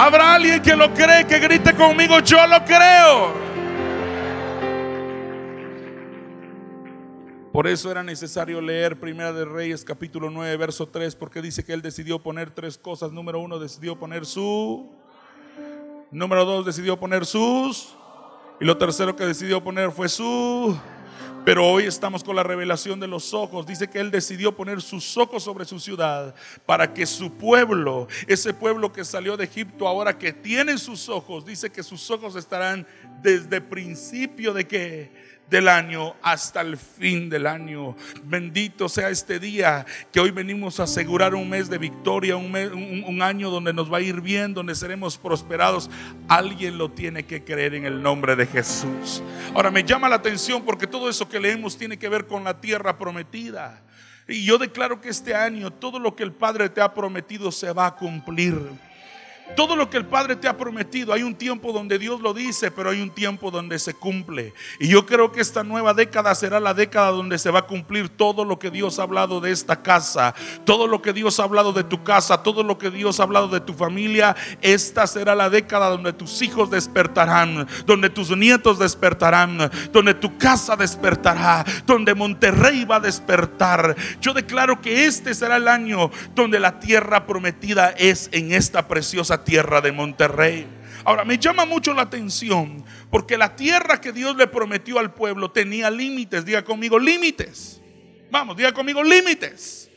Habrá 0.00 0.36
alguien 0.36 0.62
que 0.62 0.76
lo 0.76 0.94
cree, 0.94 1.26
que 1.26 1.40
grite 1.40 1.74
conmigo, 1.74 2.20
yo 2.20 2.46
lo 2.46 2.64
creo. 2.64 3.34
Por 7.52 7.66
eso 7.66 7.90
era 7.90 8.04
necesario 8.04 8.60
leer 8.60 9.00
Primera 9.00 9.32
de 9.32 9.44
Reyes 9.44 9.84
capítulo 9.84 10.30
9, 10.30 10.56
verso 10.56 10.86
3, 10.86 11.16
porque 11.16 11.42
dice 11.42 11.64
que 11.64 11.72
él 11.72 11.82
decidió 11.82 12.20
poner 12.20 12.52
tres 12.52 12.78
cosas. 12.78 13.10
Número 13.10 13.40
uno, 13.40 13.58
decidió 13.58 13.98
poner 13.98 14.24
su. 14.24 14.88
Número 16.12 16.44
dos, 16.44 16.64
decidió 16.64 16.96
poner 16.96 17.26
sus. 17.26 17.96
Y 18.60 18.66
lo 18.66 18.78
tercero 18.78 19.16
que 19.16 19.26
decidió 19.26 19.64
poner 19.64 19.90
fue 19.90 20.08
su. 20.08 20.78
Pero 21.48 21.66
hoy 21.66 21.86
estamos 21.86 22.22
con 22.22 22.36
la 22.36 22.42
revelación 22.42 23.00
de 23.00 23.06
los 23.06 23.32
ojos. 23.32 23.66
Dice 23.66 23.88
que 23.88 24.00
Él 24.00 24.10
decidió 24.10 24.54
poner 24.54 24.82
sus 24.82 25.16
ojos 25.16 25.42
sobre 25.42 25.64
su 25.64 25.80
ciudad 25.80 26.34
para 26.66 26.92
que 26.92 27.06
su 27.06 27.32
pueblo, 27.38 28.06
ese 28.26 28.52
pueblo 28.52 28.92
que 28.92 29.02
salió 29.02 29.34
de 29.34 29.44
Egipto 29.44 29.88
ahora 29.88 30.18
que 30.18 30.34
tiene 30.34 30.76
sus 30.76 31.08
ojos, 31.08 31.46
dice 31.46 31.70
que 31.70 31.82
sus 31.82 32.10
ojos 32.10 32.36
estarán 32.36 32.86
desde 33.22 33.62
principio 33.62 34.52
de 34.52 34.66
que 34.66 35.37
del 35.50 35.68
año 35.68 36.14
hasta 36.22 36.60
el 36.60 36.76
fin 36.76 37.28
del 37.30 37.46
año. 37.46 37.96
Bendito 38.24 38.88
sea 38.88 39.08
este 39.08 39.38
día 39.38 39.86
que 40.12 40.20
hoy 40.20 40.30
venimos 40.30 40.80
a 40.80 40.84
asegurar 40.84 41.34
un 41.34 41.48
mes 41.48 41.70
de 41.70 41.78
victoria, 41.78 42.36
un, 42.36 42.54
un, 43.06 43.22
año 43.22 43.50
donde 43.50 43.72
nos 43.72 43.92
va 43.92 43.98
a 43.98 44.02
ir 44.02 44.20
bien, 44.20 44.54
donde 44.54 44.74
seremos 44.74 45.16
prosperados. 45.16 45.90
Alguien 46.28 46.78
lo 46.78 46.90
tiene 46.90 47.24
que 47.24 47.44
creer 47.44 47.74
en 47.74 47.86
el 47.86 48.02
nombre 48.02 48.36
de 48.36 48.46
Jesús. 48.46 49.22
Ahora 49.54 49.70
me 49.70 49.84
llama 49.84 50.08
la 50.08 50.16
atención 50.16 50.64
porque 50.64 50.86
todo 50.86 51.08
eso 51.08 51.28
que 51.28 51.40
leemos 51.40 51.76
tiene 51.76 51.98
que 51.98 52.08
ver 52.08 52.26
con 52.26 52.44
la 52.44 52.60
tierra 52.60 52.98
prometida. 52.98 53.82
Y 54.28 54.44
yo 54.44 54.58
declaro 54.58 55.00
que 55.00 55.08
este 55.08 55.34
año 55.34 55.70
todo 55.70 55.98
lo 55.98 56.14
que 56.14 56.22
el 56.22 56.32
Padre 56.32 56.68
te 56.68 56.82
ha 56.82 56.92
prometido 56.92 57.50
se 57.50 57.72
va 57.72 57.86
a 57.86 57.96
cumplir. 57.96 58.60
Todo 59.56 59.76
lo 59.76 59.90
que 59.90 59.96
el 59.96 60.06
Padre 60.06 60.36
te 60.36 60.48
ha 60.48 60.56
prometido, 60.56 61.12
hay 61.12 61.22
un 61.22 61.34
tiempo 61.34 61.72
donde 61.72 61.98
Dios 61.98 62.20
lo 62.20 62.32
dice, 62.32 62.70
pero 62.70 62.90
hay 62.90 63.00
un 63.00 63.10
tiempo 63.10 63.50
donde 63.50 63.78
se 63.78 63.94
cumple. 63.94 64.54
Y 64.78 64.88
yo 64.88 65.06
creo 65.06 65.32
que 65.32 65.40
esta 65.40 65.64
nueva 65.64 65.94
década 65.94 66.34
será 66.34 66.60
la 66.60 66.74
década 66.74 67.10
donde 67.10 67.38
se 67.38 67.50
va 67.50 67.60
a 67.60 67.66
cumplir 67.66 68.08
todo 68.08 68.44
lo 68.44 68.58
que 68.58 68.70
Dios 68.70 68.98
ha 68.98 69.02
hablado 69.02 69.40
de 69.40 69.50
esta 69.50 69.82
casa, 69.82 70.34
todo 70.64 70.86
lo 70.86 71.02
que 71.02 71.12
Dios 71.12 71.40
ha 71.40 71.44
hablado 71.44 71.72
de 71.72 71.84
tu 71.84 72.04
casa, 72.04 72.42
todo 72.42 72.62
lo 72.62 72.78
que 72.78 72.90
Dios 72.90 73.18
ha 73.18 73.24
hablado 73.24 73.48
de 73.48 73.60
tu 73.60 73.74
familia. 73.74 74.36
Esta 74.60 75.06
será 75.06 75.34
la 75.34 75.50
década 75.50 75.88
donde 75.90 76.12
tus 76.12 76.40
hijos 76.42 76.70
despertarán, 76.70 77.66
donde 77.86 78.10
tus 78.10 78.36
nietos 78.36 78.78
despertarán, 78.78 79.70
donde 79.92 80.14
tu 80.14 80.38
casa 80.38 80.76
despertará, 80.76 81.64
donde 81.86 82.14
Monterrey 82.14 82.84
va 82.84 82.96
a 82.96 83.00
despertar. 83.00 83.96
Yo 84.20 84.32
declaro 84.32 84.80
que 84.80 85.06
este 85.06 85.34
será 85.34 85.56
el 85.56 85.68
año 85.68 86.10
donde 86.34 86.60
la 86.60 86.78
tierra 86.78 87.26
prometida 87.26 87.90
es 87.90 88.28
en 88.32 88.52
esta 88.52 88.86
preciosa 88.86 89.37
tierra 89.44 89.80
de 89.80 89.92
Monterrey. 89.92 90.66
Ahora, 91.04 91.24
me 91.24 91.38
llama 91.38 91.64
mucho 91.64 91.94
la 91.94 92.02
atención 92.02 92.84
porque 93.10 93.38
la 93.38 93.56
tierra 93.56 94.00
que 94.00 94.12
Dios 94.12 94.36
le 94.36 94.46
prometió 94.46 94.98
al 94.98 95.14
pueblo 95.14 95.50
tenía 95.50 95.90
límites. 95.90 96.44
Diga 96.44 96.64
conmigo, 96.64 96.98
límites. 96.98 97.80
Vamos, 98.30 98.56
diga 98.56 98.72
conmigo, 98.72 99.02
límites. 99.02 99.90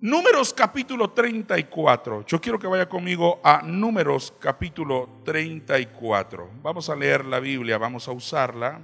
Números 0.00 0.52
capítulo 0.52 1.12
34. 1.12 2.26
Yo 2.26 2.38
quiero 2.38 2.58
que 2.58 2.66
vaya 2.66 2.88
conmigo 2.88 3.40
a 3.42 3.62
Números 3.62 4.34
capítulo 4.38 5.08
34. 5.24 6.50
Vamos 6.62 6.90
a 6.90 6.94
leer 6.94 7.24
la 7.24 7.40
Biblia, 7.40 7.78
vamos 7.78 8.06
a 8.06 8.12
usarla. 8.12 8.82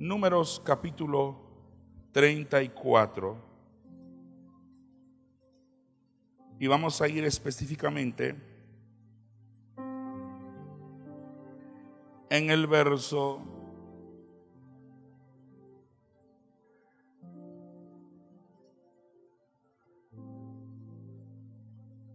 Números 0.00 0.60
capítulo 0.64 1.40
34. 2.10 3.53
Y 6.58 6.66
vamos 6.66 7.00
a 7.00 7.08
ir 7.08 7.24
específicamente 7.24 8.36
en 12.30 12.50
el 12.50 12.66
verso 12.66 13.40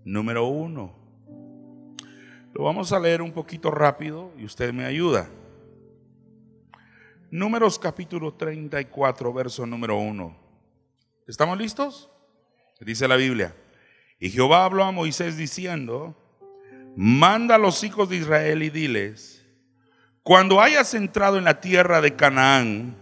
número 0.03 0.47
uno. 0.47 0.93
Lo 2.53 2.63
vamos 2.63 2.91
a 2.91 2.99
leer 2.99 3.21
un 3.21 3.31
poquito 3.31 3.71
rápido 3.71 4.33
y 4.37 4.43
usted 4.43 4.73
me 4.73 4.85
ayuda. 4.85 5.29
Números 7.31 7.77
capítulo 7.77 8.33
34, 8.33 9.31
verso 9.31 9.65
número 9.65 9.97
uno. 9.97 10.35
¿Estamos 11.27 11.57
listos? 11.57 12.09
Dice 12.81 13.07
la 13.07 13.15
Biblia. 13.15 13.55
Y 14.19 14.29
Jehová 14.29 14.65
habló 14.65 14.83
a 14.83 14.91
Moisés 14.91 15.37
diciendo, 15.37 16.15
manda 16.95 17.55
a 17.55 17.59
los 17.59 17.83
hijos 17.85 18.09
de 18.09 18.17
Israel 18.17 18.61
y 18.63 18.69
diles, 18.69 19.45
cuando 20.23 20.61
hayas 20.61 20.93
entrado 20.93 21.37
en 21.37 21.45
la 21.45 21.61
tierra 21.61 22.01
de 22.01 22.15
Canaán, 22.15 22.95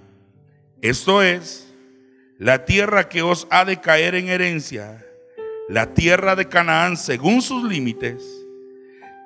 esto 0.82 1.24
es, 1.24 1.74
la 2.38 2.66
tierra 2.66 3.10
que 3.10 3.24
os 3.24 3.48
ha 3.50 3.66
de 3.66 3.82
caer 3.82 4.14
en 4.14 4.30
herencia, 4.30 5.04
la 5.68 5.96
tierra 5.96 6.36
de 6.36 6.48
Canaán 6.48 6.96
según 6.96 7.42
sus 7.42 7.64
límites, 7.64 8.24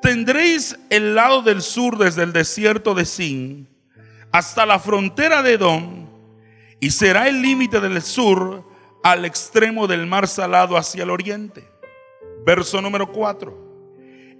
tendréis 0.01 0.79
el 0.89 1.13
lado 1.13 1.41
del 1.41 1.61
sur 1.61 1.97
desde 1.97 2.23
el 2.23 2.31
desierto 2.31 2.95
de 2.95 3.03
Sin 3.05 3.67
hasta 4.31 4.65
la 4.65 4.79
frontera 4.79 5.43
de 5.43 5.53
Edom, 5.53 6.07
y 6.79 6.91
será 6.91 7.27
el 7.27 7.41
límite 7.41 7.81
del 7.81 8.01
sur 8.01 8.65
al 9.03 9.25
extremo 9.25 9.87
del 9.87 10.07
mar 10.07 10.27
salado 10.27 10.77
hacia 10.77 11.03
el 11.03 11.09
oriente. 11.09 11.70
Verso 12.45 12.81
número 12.81 13.11
4. 13.11 13.71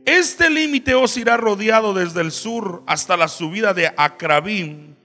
Este 0.05 0.49
límite 0.49 0.95
os 0.95 1.15
irá 1.17 1.37
rodeado 1.37 1.93
desde 1.93 2.21
el 2.21 2.31
sur 2.31 2.83
hasta 2.87 3.15
la 3.15 3.27
subida 3.27 3.73
de 3.73 3.93
Acrabim 3.95 4.95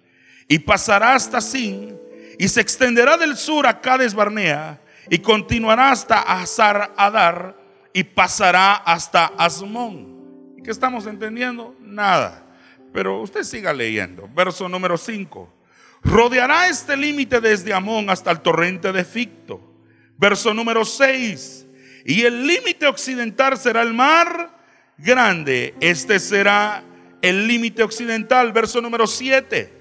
y 0.48 0.58
pasará 0.60 1.14
hasta 1.14 1.42
Sin 1.42 1.98
y 2.38 2.48
se 2.48 2.62
extenderá 2.62 3.18
del 3.18 3.36
sur 3.36 3.66
a 3.66 3.80
Cades 3.80 4.14
Barnea 4.14 4.80
y 5.10 5.18
continuará 5.18 5.90
hasta 5.90 6.20
Azar 6.22 6.94
Adar 6.96 7.56
y 7.92 8.04
pasará 8.04 8.74
hasta 8.74 9.26
Asmón. 9.26 10.56
¿Qué 10.64 10.70
estamos 10.70 11.06
entendiendo? 11.06 11.74
Nada. 11.80 12.44
Pero 12.92 13.20
usted 13.20 13.42
siga 13.42 13.74
leyendo. 13.74 14.28
Verso 14.34 14.68
número 14.68 14.96
5. 14.96 15.52
Rodeará 16.02 16.68
este 16.68 16.96
límite 16.96 17.40
desde 17.40 17.74
Amón 17.74 18.08
hasta 18.08 18.30
el 18.30 18.40
torrente 18.40 18.90
de 18.92 19.04
Ficto. 19.04 19.60
Verso 20.16 20.54
número 20.54 20.84
6 20.84 21.65
y 22.06 22.22
el 22.22 22.46
límite 22.46 22.86
occidental 22.86 23.58
será 23.58 23.82
el 23.82 23.92
mar 23.92 24.56
grande. 24.96 25.75
Este 25.80 26.20
será 26.20 26.84
el 27.20 27.48
límite 27.48 27.82
occidental, 27.82 28.52
verso 28.52 28.80
número 28.80 29.08
7. 29.08 29.72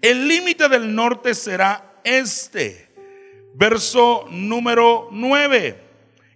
El 0.00 0.26
límite 0.26 0.66
del 0.70 0.94
norte 0.94 1.34
será 1.34 2.00
este, 2.04 2.88
verso 3.54 4.26
número 4.30 5.08
9. 5.12 5.78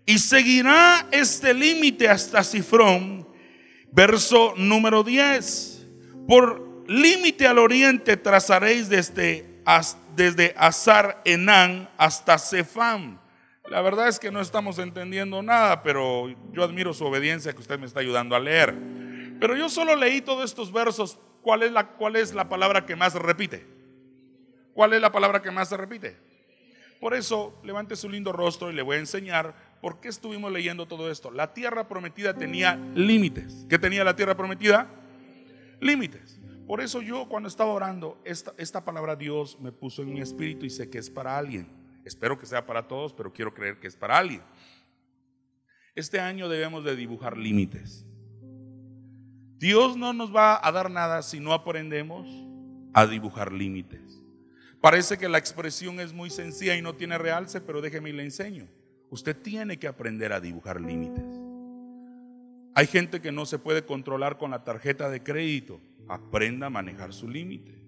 Y 0.04 0.18
seguirá 0.18 1.06
este 1.10 1.54
límite 1.54 2.10
hasta 2.10 2.44
Sifrón, 2.44 3.26
verso 3.90 4.52
número 4.58 5.02
10. 5.02 5.86
Por 6.28 6.84
límite 6.88 7.46
al 7.46 7.56
oriente 7.56 8.18
trazaréis 8.18 8.90
desde, 8.90 9.62
desde 10.14 10.52
Azar 10.58 11.22
Enán 11.24 11.88
hasta 11.96 12.38
Cefam 12.38 13.21
la 13.72 13.80
verdad 13.80 14.06
es 14.06 14.18
que 14.18 14.30
no 14.30 14.38
estamos 14.42 14.78
entendiendo 14.78 15.42
nada, 15.42 15.82
pero 15.82 16.28
yo 16.52 16.62
admiro 16.62 16.92
su 16.92 17.06
obediencia 17.06 17.54
que 17.54 17.60
usted 17.60 17.78
me 17.78 17.86
está 17.86 18.00
ayudando 18.00 18.36
a 18.36 18.38
leer. 18.38 18.76
Pero 19.40 19.56
yo 19.56 19.70
solo 19.70 19.96
leí 19.96 20.20
todos 20.20 20.44
estos 20.44 20.70
versos. 20.70 21.18
¿Cuál 21.40 21.62
es 21.62 21.72
la, 21.72 21.88
cuál 21.92 22.16
es 22.16 22.34
la 22.34 22.50
palabra 22.50 22.84
que 22.84 22.96
más 22.96 23.14
se 23.14 23.18
repite? 23.18 23.66
¿Cuál 24.74 24.92
es 24.92 25.00
la 25.00 25.10
palabra 25.10 25.40
que 25.40 25.50
más 25.50 25.70
se 25.70 25.78
repite? 25.78 26.18
Por 27.00 27.14
eso, 27.14 27.58
levante 27.64 27.96
su 27.96 28.10
lindo 28.10 28.30
rostro 28.30 28.70
y 28.70 28.74
le 28.74 28.82
voy 28.82 28.96
a 28.96 29.00
enseñar 29.00 29.54
por 29.80 30.00
qué 30.00 30.08
estuvimos 30.08 30.52
leyendo 30.52 30.86
todo 30.86 31.10
esto. 31.10 31.30
La 31.30 31.54
tierra 31.54 31.88
prometida 31.88 32.34
tenía 32.34 32.76
límites. 32.94 33.64
¿Qué 33.70 33.78
tenía 33.78 34.04
la 34.04 34.14
tierra 34.14 34.36
prometida? 34.36 34.86
Límites. 35.80 36.38
Por 36.66 36.82
eso 36.82 37.00
yo 37.00 37.26
cuando 37.26 37.48
estaba 37.48 37.72
orando, 37.72 38.20
esta, 38.26 38.52
esta 38.58 38.84
palabra 38.84 39.16
Dios 39.16 39.58
me 39.60 39.72
puso 39.72 40.02
en 40.02 40.12
mi 40.12 40.20
espíritu 40.20 40.66
y 40.66 40.70
sé 40.70 40.90
que 40.90 40.98
es 40.98 41.08
para 41.08 41.38
alguien. 41.38 41.81
Espero 42.04 42.38
que 42.38 42.46
sea 42.46 42.66
para 42.66 42.86
todos, 42.88 43.12
pero 43.12 43.32
quiero 43.32 43.54
creer 43.54 43.78
que 43.78 43.86
es 43.86 43.96
para 43.96 44.18
alguien. 44.18 44.42
Este 45.94 46.20
año 46.20 46.48
debemos 46.48 46.84
de 46.84 46.96
dibujar 46.96 47.36
límites. 47.36 48.06
Dios 49.58 49.96
no 49.96 50.12
nos 50.12 50.34
va 50.34 50.58
a 50.66 50.72
dar 50.72 50.90
nada 50.90 51.22
si 51.22 51.38
no 51.38 51.52
aprendemos 51.52 52.26
a 52.92 53.06
dibujar 53.06 53.52
límites. 53.52 54.20
Parece 54.80 55.16
que 55.16 55.28
la 55.28 55.38
expresión 55.38 56.00
es 56.00 56.12
muy 56.12 56.30
sencilla 56.30 56.74
y 56.74 56.82
no 56.82 56.94
tiene 56.94 57.16
realce, 57.16 57.60
pero 57.60 57.80
déjeme 57.80 58.10
y 58.10 58.14
le 58.14 58.24
enseño. 58.24 58.66
Usted 59.10 59.36
tiene 59.36 59.78
que 59.78 59.86
aprender 59.86 60.32
a 60.32 60.40
dibujar 60.40 60.80
límites. 60.80 61.24
Hay 62.74 62.86
gente 62.86 63.20
que 63.20 63.30
no 63.30 63.46
se 63.46 63.58
puede 63.58 63.84
controlar 63.84 64.38
con 64.38 64.50
la 64.50 64.64
tarjeta 64.64 65.10
de 65.10 65.22
crédito. 65.22 65.80
Aprenda 66.08 66.66
a 66.66 66.70
manejar 66.70 67.12
su 67.12 67.28
límite. 67.28 67.78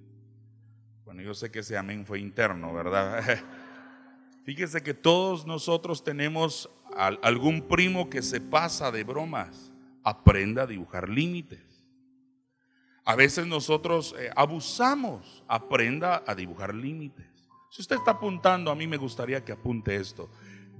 Bueno, 1.04 1.22
yo 1.22 1.34
sé 1.34 1.50
que 1.50 1.60
ese 1.60 1.76
amén 1.76 2.06
fue 2.06 2.20
interno, 2.20 2.72
¿verdad? 2.72 3.24
Fíjese 4.44 4.82
que 4.82 4.92
todos 4.92 5.46
nosotros 5.46 6.04
tenemos 6.04 6.70
algún 7.22 7.62
primo 7.62 8.10
que 8.10 8.22
se 8.22 8.40
pasa 8.40 8.92
de 8.92 9.02
bromas. 9.02 9.72
Aprenda 10.02 10.62
a 10.62 10.66
dibujar 10.66 11.08
límites. 11.08 11.88
A 13.06 13.16
veces 13.16 13.46
nosotros 13.46 14.14
eh, 14.18 14.30
abusamos. 14.36 15.42
Aprenda 15.48 16.22
a 16.26 16.34
dibujar 16.34 16.74
límites. 16.74 17.26
Si 17.70 17.80
usted 17.80 17.96
está 17.96 18.12
apuntando, 18.12 18.70
a 18.70 18.74
mí 18.74 18.86
me 18.86 18.98
gustaría 18.98 19.42
que 19.44 19.52
apunte 19.52 19.96
esto. 19.96 20.30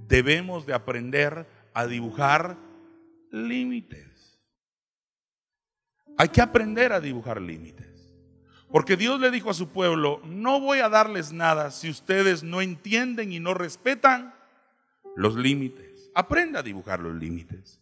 Debemos 0.07 0.67
de 0.67 0.73
aprender 0.73 1.47
a 1.73 1.87
dibujar 1.87 2.57
límites. 3.31 4.39
Hay 6.17 6.29
que 6.29 6.41
aprender 6.41 6.93
a 6.93 7.01
dibujar 7.01 7.41
límites. 7.41 7.94
Porque 8.71 8.97
Dios 8.97 9.19
le 9.19 9.31
dijo 9.31 9.49
a 9.49 9.53
su 9.53 9.69
pueblo, 9.69 10.21
no 10.25 10.59
voy 10.59 10.79
a 10.79 10.89
darles 10.89 11.31
nada 11.31 11.71
si 11.71 11.89
ustedes 11.89 12.43
no 12.43 12.61
entienden 12.61 13.31
y 13.31 13.39
no 13.39 13.53
respetan 13.53 14.33
los 15.15 15.35
límites. 15.35 16.11
Aprenda 16.13 16.59
a 16.59 16.63
dibujar 16.63 16.99
los 16.99 17.15
límites. 17.15 17.79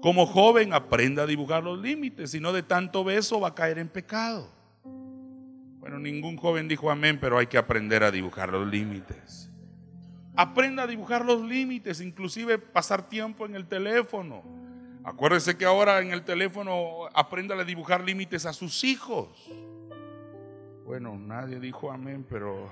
Como 0.00 0.26
joven 0.26 0.72
aprenda 0.72 1.22
a 1.22 1.26
dibujar 1.26 1.64
los 1.64 1.78
límites, 1.78 2.30
si 2.30 2.40
no 2.40 2.52
de 2.52 2.62
tanto 2.62 3.04
beso 3.04 3.40
va 3.40 3.48
a 3.48 3.54
caer 3.54 3.78
en 3.78 3.88
pecado. 3.88 4.50
Bueno, 5.78 5.98
ningún 5.98 6.36
joven 6.36 6.68
dijo 6.68 6.90
amén, 6.90 7.18
pero 7.20 7.38
hay 7.38 7.46
que 7.46 7.58
aprender 7.58 8.02
a 8.02 8.10
dibujar 8.10 8.50
los 8.50 8.66
límites. 8.66 9.50
Aprenda 10.34 10.82
a 10.82 10.86
dibujar 10.86 11.24
los 11.24 11.42
límites, 11.42 12.00
inclusive 12.00 12.58
pasar 12.58 13.08
tiempo 13.08 13.46
en 13.46 13.54
el 13.54 13.66
teléfono. 13.66 14.42
Acuérdese 15.04 15.56
que 15.56 15.64
ahora 15.64 16.00
en 16.00 16.12
el 16.12 16.24
teléfono 16.24 17.06
aprenda 17.14 17.54
a 17.54 17.64
dibujar 17.64 18.02
límites 18.02 18.44
a 18.44 18.52
sus 18.52 18.82
hijos. 18.84 19.28
Bueno, 20.86 21.18
nadie 21.18 21.58
dijo 21.58 21.90
amén, 21.90 22.24
pero 22.30 22.70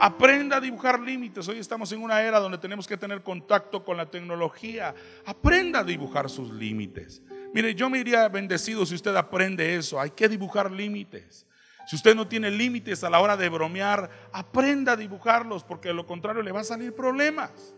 aprenda 0.00 0.56
a 0.56 0.60
dibujar 0.60 0.98
límites. 0.98 1.46
Hoy 1.48 1.58
estamos 1.58 1.92
en 1.92 2.02
una 2.02 2.22
era 2.22 2.40
donde 2.40 2.56
tenemos 2.56 2.86
que 2.86 2.96
tener 2.96 3.22
contacto 3.22 3.84
con 3.84 3.98
la 3.98 4.10
tecnología. 4.10 4.94
Aprenda 5.26 5.80
a 5.80 5.84
dibujar 5.84 6.30
sus 6.30 6.50
límites. 6.50 7.22
Mire, 7.52 7.74
yo 7.74 7.90
me 7.90 7.98
iría 7.98 8.26
bendecido 8.30 8.86
si 8.86 8.94
usted 8.94 9.14
aprende 9.14 9.76
eso. 9.76 10.00
Hay 10.00 10.12
que 10.12 10.30
dibujar 10.30 10.70
límites. 10.70 11.46
Si 11.86 11.94
usted 11.94 12.16
no 12.16 12.26
tiene 12.26 12.50
límites 12.50 13.04
a 13.04 13.10
la 13.10 13.20
hora 13.20 13.36
de 13.36 13.50
bromear, 13.50 14.08
aprenda 14.32 14.92
a 14.92 14.96
dibujarlos 14.96 15.62
porque 15.62 15.88
de 15.88 15.94
lo 15.94 16.06
contrario 16.06 16.40
le 16.40 16.52
va 16.52 16.60
a 16.60 16.64
salir 16.64 16.94
problemas. 16.94 17.74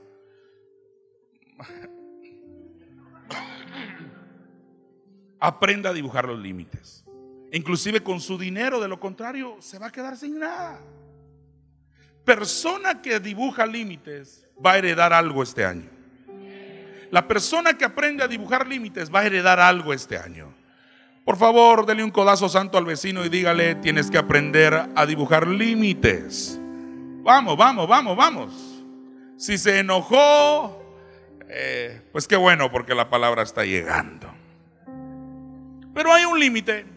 Aprenda 5.40 5.90
a 5.90 5.92
dibujar 5.92 6.26
los 6.26 6.38
límites. 6.38 7.04
Inclusive 7.54 8.02
con 8.02 8.20
su 8.20 8.36
dinero, 8.36 8.80
de 8.80 8.88
lo 8.88 8.98
contrario 8.98 9.58
se 9.60 9.78
va 9.78 9.86
a 9.86 9.92
quedar 9.92 10.16
sin 10.16 10.40
nada. 10.40 10.80
Persona 12.24 13.00
que 13.00 13.20
dibuja 13.20 13.64
límites 13.64 14.44
va 14.64 14.72
a 14.72 14.78
heredar 14.78 15.12
algo 15.12 15.40
este 15.40 15.64
año. 15.64 15.88
La 17.12 17.28
persona 17.28 17.78
que 17.78 17.84
aprende 17.84 18.24
a 18.24 18.28
dibujar 18.28 18.66
límites 18.66 19.08
va 19.08 19.20
a 19.20 19.26
heredar 19.26 19.60
algo 19.60 19.92
este 19.92 20.18
año. 20.18 20.52
Por 21.24 21.36
favor, 21.36 21.86
dele 21.86 22.02
un 22.02 22.10
codazo 22.10 22.48
santo 22.48 22.76
al 22.76 22.86
vecino 22.86 23.24
y 23.24 23.28
dígale, 23.28 23.76
tienes 23.76 24.10
que 24.10 24.18
aprender 24.18 24.88
a 24.96 25.06
dibujar 25.06 25.46
límites. 25.46 26.58
Vamos, 27.22 27.56
vamos, 27.56 27.86
vamos, 27.86 28.16
vamos. 28.16 28.84
Si 29.36 29.58
se 29.58 29.78
enojó, 29.78 30.84
eh, 31.48 32.02
pues 32.10 32.26
qué 32.26 32.34
bueno 32.34 32.72
porque 32.72 32.96
la 32.96 33.08
palabra 33.08 33.44
está 33.44 33.64
llegando. 33.64 34.28
Pero 35.94 36.12
hay 36.12 36.24
un 36.24 36.40
límite. 36.40 36.93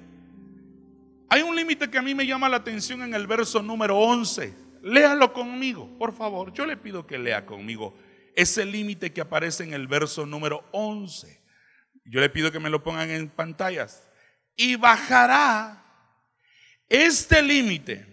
Hay 1.29 1.41
un 1.41 1.55
límite 1.55 1.89
que 1.89 1.97
a 1.97 2.01
mí 2.01 2.15
me 2.15 2.25
llama 2.25 2.47
la 2.47 2.57
atención 2.57 3.01
en 3.03 3.13
el 3.13 3.27
verso 3.27 3.61
número 3.61 3.97
11. 3.97 4.53
Léalo 4.81 5.33
conmigo, 5.33 5.97
por 5.97 6.13
favor. 6.13 6.53
Yo 6.53 6.65
le 6.65 6.77
pido 6.77 7.05
que 7.05 7.17
lea 7.17 7.45
conmigo 7.45 7.97
ese 8.35 8.65
límite 8.65 9.11
que 9.11 9.21
aparece 9.21 9.63
en 9.63 9.73
el 9.73 9.87
verso 9.87 10.25
número 10.25 10.63
11. 10.71 11.41
Yo 12.05 12.21
le 12.21 12.29
pido 12.29 12.51
que 12.51 12.59
me 12.59 12.69
lo 12.69 12.83
pongan 12.83 13.09
en 13.09 13.29
pantallas 13.29 14.07
y 14.55 14.75
bajará 14.75 15.83
este 16.87 17.41
límite 17.41 18.05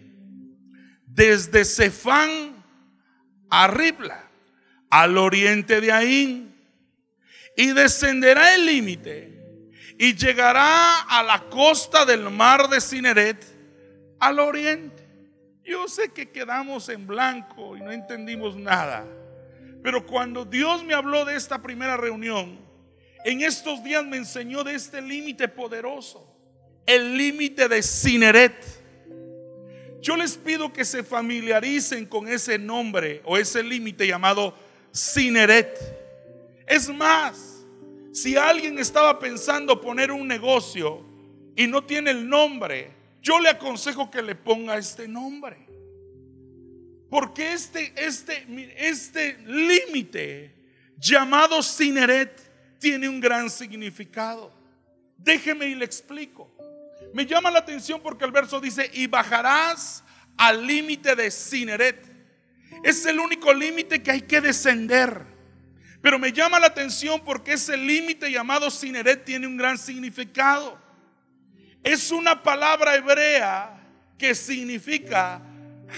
desde 1.05 1.63
Cefán 1.63 2.63
a 3.49 3.67
Ribla, 3.67 4.29
al 4.89 5.17
oriente 5.17 5.79
de 5.79 5.91
Aín, 5.91 6.55
y 7.55 7.71
descenderá 7.71 8.55
el 8.55 8.65
límite 8.65 9.34
y 9.97 10.15
llegará 10.15 11.01
a 11.01 11.23
la 11.23 11.49
costa 11.49 12.05
del 12.05 12.29
mar 12.29 12.69
de 12.69 12.81
Cineret 12.81 13.45
al 14.19 14.39
oriente. 14.39 15.03
Yo 15.63 15.87
sé 15.87 16.09
que 16.09 16.29
quedamos 16.29 16.89
en 16.89 17.07
blanco 17.07 17.75
y 17.75 17.81
no 17.81 17.91
entendimos 17.91 18.55
nada, 18.55 19.05
pero 19.81 20.05
cuando 20.05 20.45
Dios 20.45 20.83
me 20.83 20.93
habló 20.93 21.25
de 21.25 21.35
esta 21.35 21.61
primera 21.61 21.97
reunión, 21.97 22.59
en 23.23 23.41
estos 23.41 23.83
días 23.83 24.05
me 24.05 24.17
enseñó 24.17 24.63
de 24.63 24.75
este 24.75 25.01
límite 25.01 25.47
poderoso 25.47 26.31
el 26.85 27.17
límite 27.17 27.67
de 27.67 27.81
Cineret. 27.81 28.53
Yo 30.01 30.15
les 30.15 30.37
pido 30.37 30.71
que 30.71 30.85
se 30.85 31.03
familiaricen 31.03 32.05
con 32.05 32.27
ese 32.27 32.59
nombre 32.59 33.21
o 33.25 33.37
ese 33.37 33.63
límite 33.63 34.05
llamado 34.05 34.55
Cineret. 34.93 35.79
Es 36.67 36.89
más, 36.89 37.54
si 38.15 38.37
alguien 38.37 38.79
estaba 38.79 39.19
pensando 39.19 39.81
poner 39.81 40.09
un 40.09 40.25
negocio 40.25 41.05
y 41.53 41.67
no 41.67 41.83
tiene 41.83 42.11
el 42.11 42.29
nombre, 42.29 42.93
yo 43.21 43.41
le 43.41 43.49
aconsejo 43.49 44.09
que 44.09 44.21
le 44.21 44.35
ponga 44.35 44.77
este 44.77 45.05
nombre. 45.05 45.67
Porque 47.09 47.51
este, 47.51 47.93
este, 47.97 48.47
este 48.77 49.37
límite 49.45 50.55
llamado 50.97 51.61
Cineret 51.61 52.79
tiene 52.79 53.09
un 53.09 53.19
gran 53.19 53.49
significado. 53.49 54.53
Déjeme 55.17 55.67
y 55.67 55.75
le 55.75 55.83
explico. 55.83 56.55
Me 57.13 57.25
llama 57.25 57.51
la 57.51 57.59
atención 57.59 57.99
porque 58.01 58.23
el 58.23 58.31
verso 58.31 58.61
dice, 58.61 58.89
y 58.93 59.07
bajarás 59.07 60.05
al 60.37 60.65
límite 60.65 61.17
de 61.17 61.29
Cineret. 61.29 62.01
Es 62.81 63.05
el 63.05 63.19
único 63.19 63.53
límite 63.53 64.01
que 64.01 64.11
hay 64.11 64.21
que 64.21 64.39
descender. 64.39 65.34
Pero 66.05 66.19
me 66.19 66.31
llama 66.31 66.59
la 66.59 66.67
atención 66.67 67.19
porque 67.25 67.53
ese 67.53 67.75
límite 67.75 68.31
llamado 68.31 68.69
Cineret 68.69 69.25
tiene 69.25 69.47
un 69.47 69.57
gran 69.57 69.75
significado. 69.75 70.77
Es 71.83 72.11
una 72.11 72.43
palabra 72.43 72.95
hebrea 72.95 73.75
que 74.15 74.35
significa 74.35 75.41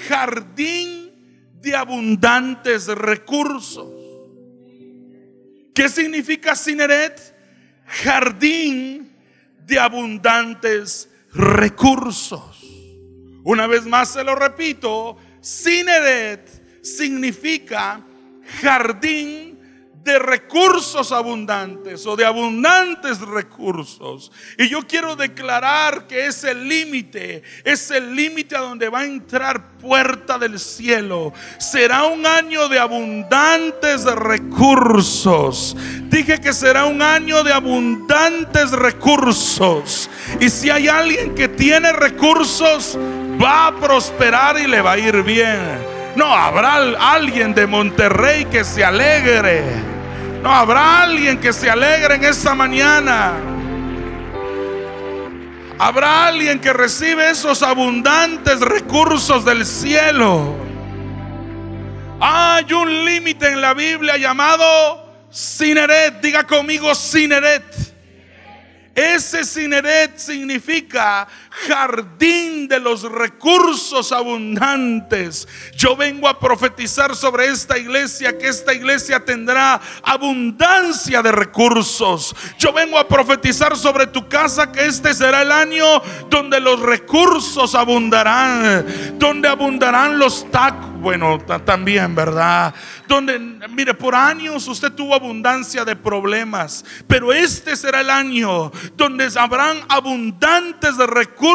jardín 0.08 1.12
de 1.60 1.76
abundantes 1.76 2.88
recursos. 2.88 3.92
¿Qué 5.76 5.90
significa 5.90 6.56
Cineret? 6.56 7.36
Jardín 7.86 9.14
de 9.66 9.78
abundantes 9.78 11.10
recursos. 11.34 12.64
Una 13.44 13.68
vez 13.68 13.86
más 13.86 14.14
se 14.14 14.24
lo 14.24 14.36
repito, 14.36 15.18
Cineret 15.44 16.82
significa 16.82 18.02
jardín 18.62 19.57
de 20.08 20.18
recursos 20.18 21.12
abundantes 21.12 22.08
o 22.08 22.16
de 22.16 22.26
abundantes 22.26 23.20
recursos. 23.20 24.32
Y 24.58 24.70
yo 24.70 24.88
quiero 24.88 25.18
declarar 25.18 26.08
que 26.08 26.28
ese 26.28 26.56
límite, 26.56 27.44
es 27.66 27.92
el 27.92 28.16
límite 28.16 28.56
a 28.56 28.62
donde 28.62 28.88
va 28.88 29.02
a 29.02 29.06
entrar 29.06 29.78
puerta 29.78 30.40
del 30.40 30.60
cielo. 30.60 31.34
Será 31.60 32.06
un 32.06 32.26
año 32.26 32.70
de 32.70 32.80
abundantes 32.80 34.06
recursos. 34.06 35.76
Dije 36.04 36.40
que 36.40 36.54
será 36.54 36.86
un 36.86 37.02
año 37.02 37.44
de 37.44 37.52
abundantes 37.52 38.72
recursos. 38.72 40.10
Y 40.40 40.50
si 40.50 40.70
hay 40.70 40.88
alguien 40.88 41.36
que 41.36 41.50
tiene 41.50 41.92
recursos, 41.92 42.98
va 43.44 43.68
a 43.68 43.76
prosperar 43.76 44.58
y 44.58 44.68
le 44.68 44.82
va 44.82 44.94
a 44.94 44.98
ir 44.98 45.22
bien. 45.24 45.98
No 46.16 46.34
habrá 46.34 46.76
alguien 47.14 47.54
de 47.54 47.68
Monterrey 47.68 48.46
que 48.46 48.64
se 48.64 48.86
alegre 48.86 49.97
habrá 50.54 51.02
alguien 51.02 51.40
que 51.40 51.54
se 51.54 51.70
alegre 51.70 52.16
en 52.16 52.24
esta 52.24 52.54
mañana. 52.56 53.34
Habrá 55.80 56.28
alguien 56.28 56.60
que 56.60 56.74
recibe 56.74 57.30
esos 57.30 57.62
abundantes 57.62 58.60
recursos 58.62 59.46
del 59.46 59.66
cielo. 59.66 60.56
Hay 62.20 62.74
un 62.74 63.06
límite 63.06 63.48
en 63.48 63.62
la 63.62 63.74
Biblia 63.76 64.18
llamado 64.18 65.14
Sineret. 65.30 66.20
Diga 66.20 66.46
conmigo 66.46 66.96
Sineret. 66.96 67.64
Ese 68.96 69.46
Cineret 69.46 70.18
significa 70.18 71.28
jardín 71.66 72.68
de 72.68 72.80
los 72.80 73.04
recursos 73.04 74.12
abundantes. 74.12 75.48
Yo 75.76 75.96
vengo 75.96 76.28
a 76.28 76.40
profetizar 76.40 77.16
sobre 77.16 77.48
esta 77.48 77.78
iglesia 77.78 78.38
que 78.38 78.48
esta 78.48 78.74
iglesia 78.74 79.24
tendrá 79.24 79.80
abundancia 80.04 81.22
de 81.22 81.32
recursos. 81.32 82.36
Yo 82.60 82.72
vengo 82.74 82.98
a 82.98 83.08
profetizar 83.08 83.76
sobre 83.76 84.08
tu 84.08 84.28
casa 84.28 84.72
que 84.72 84.86
este 84.86 85.14
será 85.14 85.42
el 85.42 85.52
año 85.52 85.86
donde 86.30 86.60
los 86.60 86.80
recursos 86.80 87.74
abundarán, 87.76 89.18
donde 89.18 89.48
abundarán 89.48 90.20
los 90.20 90.50
tacos. 90.52 90.88
Bueno, 90.98 91.38
también, 91.64 92.16
¿verdad? 92.16 92.74
Donde, 93.08 93.38
mire, 93.70 93.94
por 93.94 94.16
años 94.16 94.68
usted 94.68 94.92
tuvo 94.92 95.14
abundancia 95.14 95.86
de 95.86 95.96
problemas, 95.96 96.84
pero 97.08 97.32
este 97.32 97.76
será 97.76 98.02
el 98.02 98.10
año 98.10 98.72
donde 98.96 99.30
habrán 99.38 99.78
abundantes 99.88 100.98
de 100.98 101.06
recursos 101.06 101.47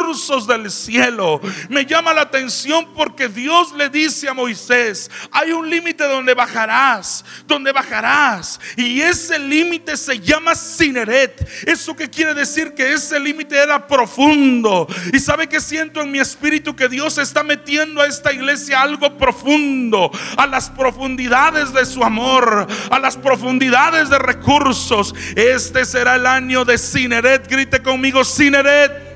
del 0.46 0.70
cielo. 0.70 1.40
Me 1.68 1.84
llama 1.84 2.14
la 2.14 2.22
atención 2.22 2.94
porque 2.94 3.28
Dios 3.28 3.72
le 3.72 3.90
dice 3.90 4.28
a 4.28 4.34
Moisés, 4.34 5.10
hay 5.30 5.52
un 5.52 5.68
límite 5.68 6.04
donde 6.04 6.32
bajarás, 6.32 7.24
donde 7.46 7.72
bajarás. 7.72 8.58
Y 8.76 9.02
ese 9.02 9.38
límite 9.38 9.96
se 9.96 10.18
llama 10.18 10.54
Cineret. 10.54 11.46
¿Eso 11.66 11.94
que 11.94 12.08
quiere 12.08 12.32
decir? 12.32 12.72
Que 12.74 12.94
ese 12.94 13.20
límite 13.20 13.56
era 13.56 13.86
profundo. 13.86 14.86
Y 15.12 15.18
sabe 15.18 15.46
que 15.46 15.60
siento 15.60 16.00
en 16.00 16.10
mi 16.10 16.20
espíritu 16.20 16.74
que 16.74 16.88
Dios 16.88 17.18
está 17.18 17.42
metiendo 17.42 18.00
a 18.00 18.06
esta 18.06 18.32
iglesia 18.32 18.80
algo 18.80 19.18
profundo, 19.18 20.10
a 20.38 20.46
las 20.46 20.70
profundidades 20.70 21.72
de 21.74 21.84
su 21.84 22.02
amor, 22.02 22.66
a 22.90 22.98
las 22.98 23.18
profundidades 23.18 24.08
de 24.08 24.18
recursos. 24.18 25.14
Este 25.36 25.84
será 25.84 26.16
el 26.16 26.26
año 26.26 26.64
de 26.64 26.78
Cineret. 26.78 27.46
Grite 27.46 27.82
conmigo, 27.82 28.24
Cineret. 28.24 29.11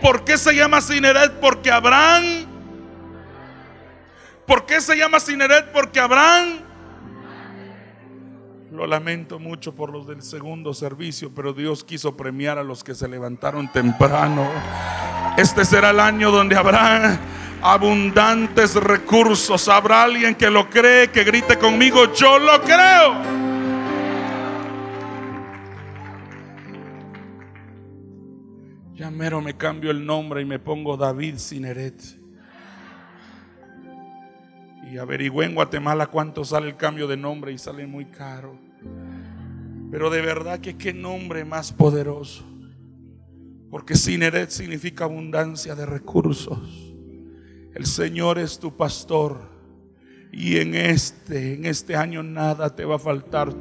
¿Por 0.00 0.24
qué 0.24 0.38
se 0.38 0.54
llama 0.54 0.80
Cineret? 0.80 1.40
Porque 1.40 1.70
Abraham. 1.70 2.46
¿Por 4.46 4.66
qué 4.66 4.80
se 4.80 4.96
llama 4.96 5.18
Cineret? 5.20 5.72
Porque 5.72 5.98
Abraham 5.98 6.60
lo 8.70 8.86
lamento 8.86 9.38
mucho 9.38 9.74
por 9.74 9.90
los 9.90 10.06
del 10.06 10.22
segundo 10.22 10.74
servicio, 10.74 11.32
pero 11.34 11.52
Dios 11.54 11.82
quiso 11.82 12.16
premiar 12.16 12.58
a 12.58 12.62
los 12.62 12.84
que 12.84 12.94
se 12.94 13.08
levantaron 13.08 13.72
temprano. 13.72 14.46
Este 15.38 15.64
será 15.64 15.90
el 15.90 16.00
año 16.00 16.30
donde 16.30 16.56
habrá 16.56 17.18
abundantes 17.62 18.74
recursos. 18.74 19.68
Habrá 19.68 20.02
alguien 20.02 20.34
que 20.34 20.50
lo 20.50 20.68
cree, 20.68 21.10
que 21.10 21.24
grite 21.24 21.56
conmigo, 21.56 22.12
yo 22.12 22.38
lo 22.38 22.60
creo. 22.62 23.45
Mero 29.10 29.40
me 29.40 29.56
cambio 29.56 29.90
el 29.90 30.04
nombre 30.04 30.42
y 30.42 30.44
me 30.44 30.58
pongo 30.58 30.96
David 30.96 31.36
Sineret. 31.38 32.02
Y 34.90 34.98
averigüé 34.98 35.46
en 35.46 35.54
Guatemala 35.54 36.06
cuánto 36.06 36.44
sale 36.44 36.68
el 36.68 36.76
cambio 36.76 37.06
de 37.06 37.16
nombre 37.16 37.52
y 37.52 37.58
sale 37.58 37.86
muy 37.86 38.06
caro. 38.06 38.58
Pero 39.90 40.10
de 40.10 40.20
verdad 40.20 40.60
que 40.60 40.76
qué 40.76 40.92
nombre 40.92 41.44
más 41.44 41.72
poderoso. 41.72 42.44
Porque 43.70 43.96
Sineret 43.96 44.50
significa 44.50 45.04
abundancia 45.04 45.74
de 45.74 45.86
recursos. 45.86 46.94
El 47.74 47.86
Señor 47.86 48.38
es 48.38 48.58
tu 48.58 48.76
pastor. 48.76 49.50
Y 50.32 50.58
en 50.58 50.74
este, 50.74 51.54
en 51.54 51.66
este 51.66 51.96
año 51.96 52.22
nada 52.22 52.74
te 52.74 52.84
va 52.84 52.96
a 52.96 52.98
faltar. 53.00 53.52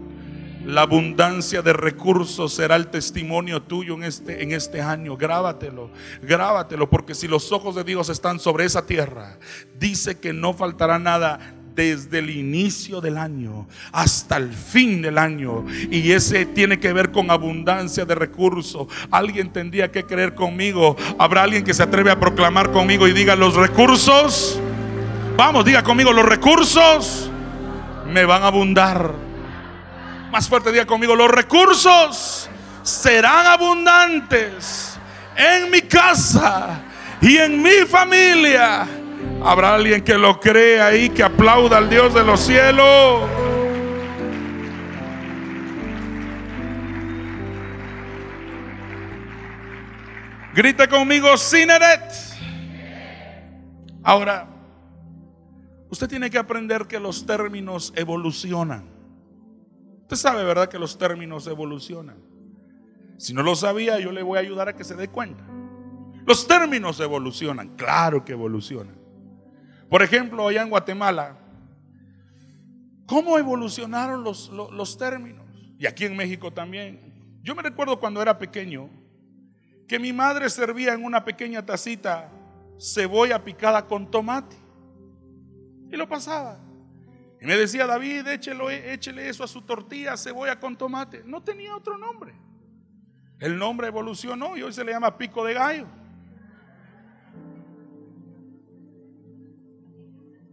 La 0.65 0.81
abundancia 0.81 1.61
de 1.61 1.73
recursos 1.73 2.53
será 2.53 2.75
el 2.75 2.87
testimonio 2.87 3.61
tuyo 3.61 3.93
en 3.93 4.03
este, 4.03 4.41
en 4.41 4.51
este 4.51 4.81
año. 4.81 5.15
Grábatelo, 5.15 5.91
grábatelo, 6.23 6.89
porque 6.89 7.13
si 7.13 7.27
los 7.27 7.51
ojos 7.51 7.75
de 7.75 7.83
Dios 7.83 8.09
están 8.09 8.39
sobre 8.39 8.65
esa 8.65 8.85
tierra, 8.85 9.37
dice 9.77 10.19
que 10.19 10.33
no 10.33 10.53
faltará 10.53 10.97
nada 10.97 11.39
desde 11.75 12.19
el 12.19 12.29
inicio 12.29 13.01
del 13.01 13.17
año 13.17 13.67
hasta 13.91 14.37
el 14.37 14.51
fin 14.53 15.01
del 15.01 15.17
año. 15.17 15.65
Y 15.91 16.11
ese 16.11 16.45
tiene 16.45 16.79
que 16.79 16.93
ver 16.93 17.11
con 17.11 17.29
abundancia 17.29 18.05
de 18.05 18.15
recursos. 18.15 18.87
Alguien 19.11 19.51
tendría 19.51 19.91
que 19.91 20.05
creer 20.05 20.33
conmigo. 20.33 20.95
Habrá 21.19 21.43
alguien 21.43 21.63
que 21.63 21.73
se 21.73 21.83
atreve 21.83 22.09
a 22.09 22.19
proclamar 22.19 22.71
conmigo 22.71 23.07
y 23.07 23.13
diga 23.13 23.35
los 23.35 23.55
recursos. 23.55 24.59
Vamos, 25.37 25.65
diga 25.65 25.83
conmigo, 25.83 26.11
los 26.13 26.25
recursos 26.25 27.29
me 28.11 28.25
van 28.25 28.43
a 28.43 28.47
abundar. 28.47 29.24
Más 30.35 30.49
fuerte 30.49 30.69
diga 30.69 30.85
conmigo, 30.85 31.15
los 31.15 31.31
recursos 31.31 32.49
serán 32.83 33.45
abundantes 33.45 34.99
en 35.33 35.71
mi 35.71 35.83
casa 35.83 36.81
y 37.21 37.37
en 37.37 37.61
mi 37.61 37.85
familia 37.87 38.85
Habrá 39.41 39.75
alguien 39.75 40.03
que 40.03 40.17
lo 40.17 40.37
crea 40.41 40.87
ahí, 40.87 41.09
que 41.09 41.23
aplauda 41.23 41.77
al 41.77 41.89
Dios 41.89 42.13
de 42.13 42.25
los 42.25 42.41
cielos. 42.41 43.29
Grita 50.53 50.89
conmigo, 50.89 51.37
Sineret. 51.37 52.11
Ahora, 54.03 54.49
usted 55.89 56.09
tiene 56.09 56.29
que 56.29 56.37
aprender 56.37 56.87
que 56.87 56.99
los 56.99 57.25
términos 57.25 57.93
evolucionan. 57.95 58.94
Usted 60.05 60.17
sabe, 60.17 60.43
¿verdad? 60.43 60.69
Que 60.69 60.77
los 60.77 60.99
términos 60.99 61.47
evolucionan. 61.47 62.17
Si 63.17 63.33
no 63.33 63.41
lo 63.41 63.55
sabía, 63.55 63.99
yo 63.99 64.11
le 64.11 64.21
voy 64.21 64.37
a 64.37 64.41
ayudar 64.41 64.69
a 64.69 64.75
que 64.75 64.83
se 64.83 64.95
dé 64.95 65.07
cuenta. 65.07 65.43
Los 66.27 66.47
términos 66.47 66.99
evolucionan, 66.99 67.75
claro 67.75 68.23
que 68.23 68.33
evolucionan. 68.33 68.95
Por 69.89 70.03
ejemplo, 70.03 70.47
allá 70.47 70.61
en 70.61 70.69
Guatemala, 70.69 71.39
¿cómo 73.07 73.39
evolucionaron 73.39 74.23
los, 74.23 74.49
los, 74.49 74.95
términos? 74.99 75.47
Y 75.79 75.87
aquí 75.87 76.05
en 76.05 76.15
México 76.15 76.53
también. 76.53 77.39
Yo 77.41 77.55
me 77.55 77.63
recuerdo 77.63 77.99
cuando 77.99 78.21
era 78.21 78.37
pequeño 78.37 78.91
que 79.87 79.97
mi 79.97 80.13
madre 80.13 80.51
servía 80.51 80.93
en 80.93 81.03
una 81.03 81.25
pequeña 81.25 81.65
tacita 81.65 82.31
cebolla 82.79 83.43
picada 83.43 83.87
con 83.87 84.11
tomate. 84.11 84.55
Y 85.91 85.95
lo 85.95 86.07
pasaba. 86.07 86.59
Y 87.45 87.47
me 87.47 87.57
decía, 87.57 87.85
David, 87.85 88.27
échele, 88.27 88.91
échele 88.91 89.29
eso 89.29 89.43
a 89.43 89.47
su 89.47 89.61
tortilla, 89.61 90.17
cebolla 90.17 90.59
con 90.59 90.75
tomate. 90.75 91.21
No 91.23 91.43
tenía 91.43 91.75
otro 91.75 91.95
nombre. 91.95 92.33
El 93.39 93.59
nombre 93.59 93.85
evolucionó 93.85 94.57
y 94.57 94.63
hoy 94.63 94.73
se 94.73 94.83
le 94.83 94.93
llama 94.93 95.15
pico 95.15 95.45
de 95.45 95.53
gallo. 95.53 95.85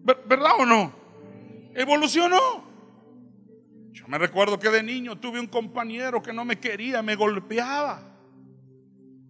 ¿Verdad 0.05 0.53
o 0.59 0.67
no? 0.67 0.93
Evolucionó. 1.75 2.71
Yo 3.93 4.07
me 4.07 4.19
recuerdo 4.19 4.59
que 4.59 4.69
de 4.69 4.83
niño 4.83 5.19
tuve 5.19 5.41
un 5.41 5.47
compañero 5.47 6.23
que 6.23 6.35
no 6.35 6.45
me 6.45 6.61
quería, 6.61 7.01
me 7.01 7.15
golpeaba. 7.15 8.03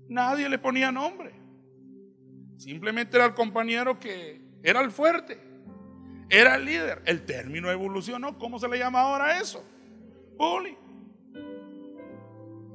Nadie 0.08 0.48
le 0.48 0.58
ponía 0.58 0.90
nombre. 0.90 1.32
Simplemente 2.56 3.16
era 3.16 3.26
el 3.26 3.34
compañero 3.34 4.00
que 4.00 4.40
era 4.64 4.80
el 4.80 4.90
fuerte. 4.90 5.51
Era 6.32 6.54
el 6.54 6.64
líder. 6.64 7.02
El 7.04 7.26
término 7.26 7.70
evolucionó. 7.70 8.38
¿Cómo 8.38 8.58
se 8.58 8.66
le 8.66 8.78
llama 8.78 9.02
ahora 9.02 9.38
eso? 9.38 9.62
Bully. 10.38 10.78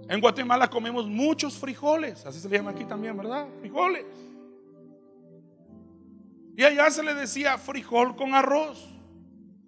En 0.07 0.21
Guatemala 0.21 0.69
comemos 0.69 1.07
muchos 1.07 1.57
frijoles. 1.57 2.23
Así 2.27 2.39
se 2.39 2.47
le 2.47 2.57
llama 2.57 2.69
aquí 2.69 2.85
también, 2.85 3.17
¿verdad? 3.17 3.47
Frijoles. 3.59 4.05
Y 6.55 6.63
allá 6.63 6.91
se 6.91 7.01
le 7.01 7.15
decía 7.15 7.57
frijol 7.57 8.15
con 8.15 8.35
arroz. 8.35 8.93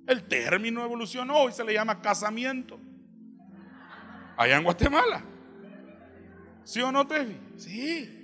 El 0.05 0.27
término 0.27 0.83
evolucionó 0.83 1.49
y 1.49 1.51
se 1.51 1.63
le 1.63 1.73
llama 1.73 1.99
casamiento. 1.99 2.79
Allá 4.37 4.57
en 4.57 4.65
Guatemala. 4.65 5.23
¿Sí 6.63 6.79
o 6.81 6.91
no, 6.91 7.07
Tefi? 7.07 7.39
Sí. 7.57 8.18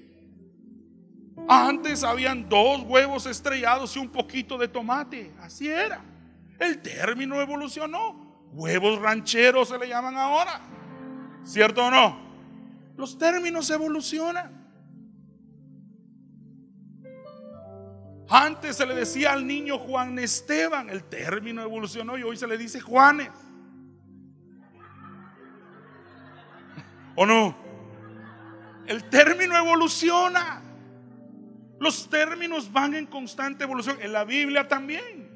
Antes 1.48 2.04
habían 2.04 2.48
dos 2.50 2.82
huevos 2.82 3.26
estrellados 3.26 3.96
y 3.96 4.00
un 4.00 4.10
poquito 4.10 4.58
de 4.58 4.68
tomate. 4.68 5.32
Así 5.40 5.70
era. 5.70 6.02
El 6.60 6.82
término 6.82 7.40
evolucionó. 7.42 8.24
Huevos 8.54 9.00
rancheros 9.00 9.70
se 9.70 9.78
le 9.78 9.88
llaman 9.88 10.16
ahora. 10.16 10.62
¿Cierto 11.44 11.86
o 11.86 11.92
no? 11.92 12.18
Los 12.96 13.18
términos 13.18 13.70
evolucionan. 13.70 14.66
Antes 18.30 18.78
se 18.78 18.86
le 18.86 18.96
decía 18.96 19.34
al 19.34 19.46
niño 19.46 19.78
Juan 19.78 20.18
Esteban, 20.18 20.90
el 20.90 21.04
término 21.04 21.62
evolucionó 21.62 22.18
y 22.18 22.24
hoy 22.24 22.38
se 22.38 22.48
le 22.48 22.58
dice 22.58 22.80
Juanes. 22.80 23.30
¿O 27.16 27.26
no? 27.26 27.56
El 28.88 29.04
término 29.10 29.56
evoluciona. 29.56 30.65
Los 31.80 32.10
términos 32.10 32.72
van 32.72 32.94
en 32.96 33.06
constante 33.06 33.64
evolución. 33.64 33.98
En 34.02 34.14
la 34.14 34.24
Biblia 34.24 34.68
también. 34.68 35.30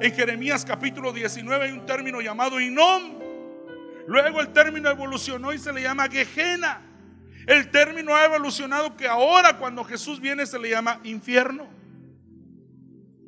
En 0.00 0.12
Jeremías 0.12 0.64
capítulo 0.64 1.12
19 1.12 1.66
hay 1.66 1.72
un 1.72 1.86
término 1.86 2.20
llamado 2.20 2.60
Inom. 2.60 3.18
Luego 4.06 4.40
el 4.40 4.52
término 4.52 4.88
evolucionó 4.88 5.52
y 5.52 5.58
se 5.58 5.72
le 5.72 5.82
llama 5.82 6.08
Gehenna. 6.08 6.82
El 7.46 7.70
término 7.70 8.14
ha 8.14 8.24
evolucionado 8.24 8.96
que 8.96 9.06
ahora 9.06 9.58
cuando 9.58 9.84
Jesús 9.84 10.20
viene 10.20 10.46
se 10.46 10.58
le 10.58 10.70
llama 10.70 11.00
infierno. 11.04 11.66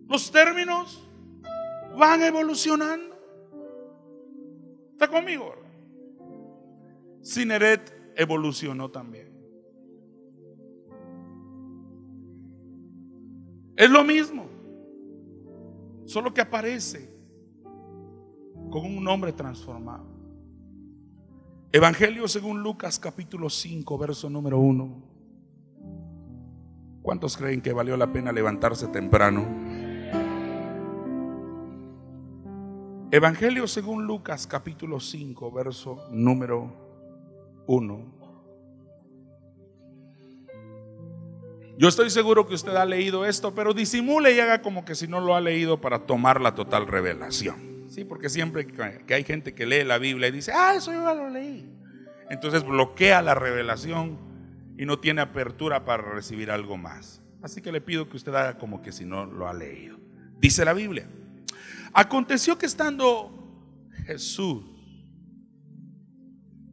Los 0.09 0.33
términos 0.33 1.07
van 1.96 2.22
evolucionando. 2.22 3.16
¿Está 4.92 5.09
conmigo? 5.09 5.55
Sineret 7.22 8.12
evolucionó 8.16 8.90
también. 8.90 9.29
Es 13.80 13.88
lo 13.88 14.04
mismo, 14.04 14.44
solo 16.04 16.34
que 16.34 16.42
aparece 16.42 17.10
con 18.70 18.84
un 18.84 19.02
nombre 19.02 19.32
transformado. 19.32 20.04
Evangelio 21.72 22.28
según 22.28 22.62
Lucas 22.62 22.98
capítulo 22.98 23.48
5, 23.48 23.96
verso 23.96 24.28
número 24.28 24.58
1. 24.58 25.02
¿Cuántos 27.00 27.38
creen 27.38 27.62
que 27.62 27.72
valió 27.72 27.96
la 27.96 28.12
pena 28.12 28.32
levantarse 28.32 28.86
temprano? 28.88 29.46
Evangelio 33.10 33.66
según 33.66 34.06
Lucas 34.06 34.46
capítulo 34.46 35.00
5, 35.00 35.50
verso 35.52 36.06
número 36.10 36.70
1. 37.66 38.19
Yo 41.80 41.88
estoy 41.88 42.10
seguro 42.10 42.46
que 42.46 42.52
usted 42.52 42.76
ha 42.76 42.84
leído 42.84 43.24
esto, 43.24 43.54
pero 43.54 43.72
disimule 43.72 44.34
y 44.34 44.38
haga 44.38 44.60
como 44.60 44.84
que 44.84 44.94
si 44.94 45.08
no 45.08 45.18
lo 45.18 45.34
ha 45.34 45.40
leído 45.40 45.80
para 45.80 46.00
tomar 46.00 46.38
la 46.38 46.54
total 46.54 46.86
revelación. 46.86 47.86
Sí, 47.88 48.04
porque 48.04 48.28
siempre 48.28 48.66
que 48.66 49.14
hay 49.14 49.24
gente 49.24 49.54
que 49.54 49.64
lee 49.64 49.82
la 49.84 49.96
Biblia 49.96 50.28
y 50.28 50.30
dice, 50.30 50.52
ah, 50.54 50.74
eso 50.76 50.92
yo 50.92 51.02
ya 51.02 51.14
lo 51.14 51.30
leí. 51.30 51.72
Entonces 52.28 52.66
bloquea 52.66 53.22
la 53.22 53.34
revelación 53.34 54.18
y 54.76 54.84
no 54.84 54.98
tiene 54.98 55.22
apertura 55.22 55.86
para 55.86 56.02
recibir 56.02 56.50
algo 56.50 56.76
más. 56.76 57.22
Así 57.40 57.62
que 57.62 57.72
le 57.72 57.80
pido 57.80 58.10
que 58.10 58.18
usted 58.18 58.34
haga 58.34 58.58
como 58.58 58.82
que 58.82 58.92
si 58.92 59.06
no 59.06 59.24
lo 59.24 59.48
ha 59.48 59.54
leído. 59.54 59.96
Dice 60.38 60.66
la 60.66 60.74
Biblia. 60.74 61.08
Aconteció 61.94 62.58
que 62.58 62.66
estando 62.66 63.32
Jesús 64.04 64.64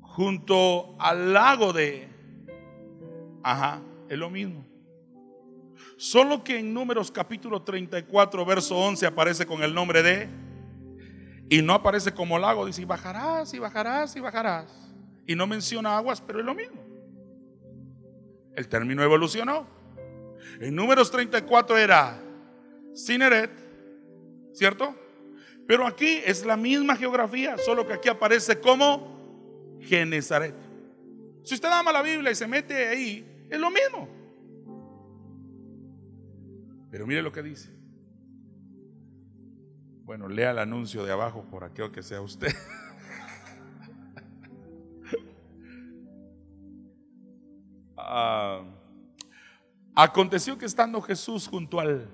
junto 0.02 0.98
al 1.00 1.32
lago 1.32 1.72
de... 1.72 2.10
Ajá, 3.41 3.82
es 4.10 4.17
lo 4.17 4.30
mismo. 4.30 4.67
Solo 5.98 6.44
que 6.44 6.60
en 6.60 6.74
números 6.74 7.12
capítulo 7.12 7.64
34, 7.64 8.46
verso 8.46 8.78
11 8.78 9.06
aparece 9.08 9.46
con 9.48 9.64
el 9.64 9.74
nombre 9.74 10.04
de... 10.04 10.30
Y 11.50 11.62
no 11.64 11.74
aparece 11.74 12.14
como 12.14 12.38
lago, 12.38 12.66
dice, 12.66 12.84
y 12.84 12.86
bajarás, 12.86 13.54
y 13.54 13.60
bajarás, 13.60 14.16
y 14.16 14.20
bajarás. 14.20 14.72
Y 15.26 15.36
no 15.36 15.48
menciona 15.48 15.98
aguas, 15.98 16.22
pero 16.22 16.40
es 16.40 16.46
lo 16.46 16.54
mismo. 16.54 16.84
El 18.56 18.68
término 18.68 19.02
evolucionó. 19.02 19.66
En 20.60 20.76
números 20.76 21.10
34 21.10 21.78
era 21.78 22.22
Cineret, 22.96 23.52
¿cierto? 24.54 24.96
Pero 25.68 25.88
aquí 25.88 26.22
es 26.24 26.46
la 26.46 26.58
misma 26.58 26.96
geografía, 26.96 27.58
solo 27.58 27.88
que 27.88 27.94
aquí 27.94 28.10
aparece 28.10 28.60
como 28.60 29.78
Genezaret. 29.82 30.56
Si 31.44 31.56
usted 31.56 31.70
ama 31.70 31.92
la 31.92 32.02
Biblia 32.02 32.32
y 32.32 32.36
se 32.36 32.48
mete 32.48 32.88
ahí, 32.88 33.48
es 33.50 33.60
lo 33.60 33.72
mismo. 33.72 34.17
Pero 36.98 37.06
mire 37.06 37.22
lo 37.22 37.32
que 37.32 37.44
dice. 37.44 37.70
Bueno, 40.04 40.28
lea 40.28 40.50
el 40.50 40.58
anuncio 40.58 41.06
de 41.06 41.12
abajo 41.12 41.46
por 41.48 41.64
aquello 41.64 41.92
que 41.92 42.02
sea 42.02 42.22
usted. 42.22 42.52
Ah, 48.10 48.64
aconteció 49.94 50.58
que 50.58 50.66
estando 50.66 51.02
Jesús 51.02 51.48
junto 51.48 51.82
al 51.82 52.10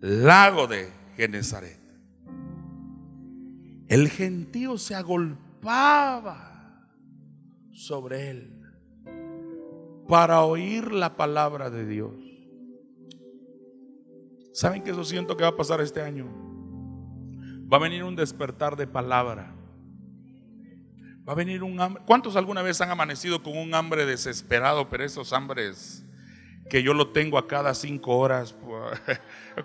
lago 0.00 0.66
de 0.66 0.90
Genezaret, 1.14 1.78
el 3.88 4.08
gentío 4.08 4.78
se 4.78 4.94
agolpaba 4.94 6.88
sobre 7.70 8.30
él 8.30 8.62
para 10.08 10.40
oír 10.40 10.90
la 10.90 11.16
palabra 11.16 11.68
de 11.68 11.84
Dios. 11.84 12.27
¿Saben 14.58 14.82
que 14.82 14.90
eso 14.90 15.04
siento 15.04 15.36
que 15.36 15.44
va 15.44 15.50
a 15.50 15.56
pasar 15.56 15.80
este 15.80 16.02
año? 16.02 16.26
Va 17.72 17.76
a 17.76 17.80
venir 17.80 18.02
un 18.02 18.16
despertar 18.16 18.74
de 18.74 18.88
palabra. 18.88 19.54
Va 21.28 21.32
a 21.32 21.36
venir 21.36 21.62
un 21.62 21.80
hambre. 21.80 22.02
¿Cuántos 22.04 22.34
alguna 22.34 22.60
vez 22.62 22.80
han 22.80 22.90
amanecido 22.90 23.40
con 23.40 23.56
un 23.56 23.72
hambre 23.72 24.04
desesperado? 24.04 24.88
Pero 24.88 25.04
esos 25.04 25.32
hambres 25.32 26.04
que 26.68 26.82
yo 26.82 26.92
lo 26.92 27.12
tengo 27.12 27.38
a 27.38 27.46
cada 27.46 27.72
cinco 27.72 28.18
horas. 28.18 28.56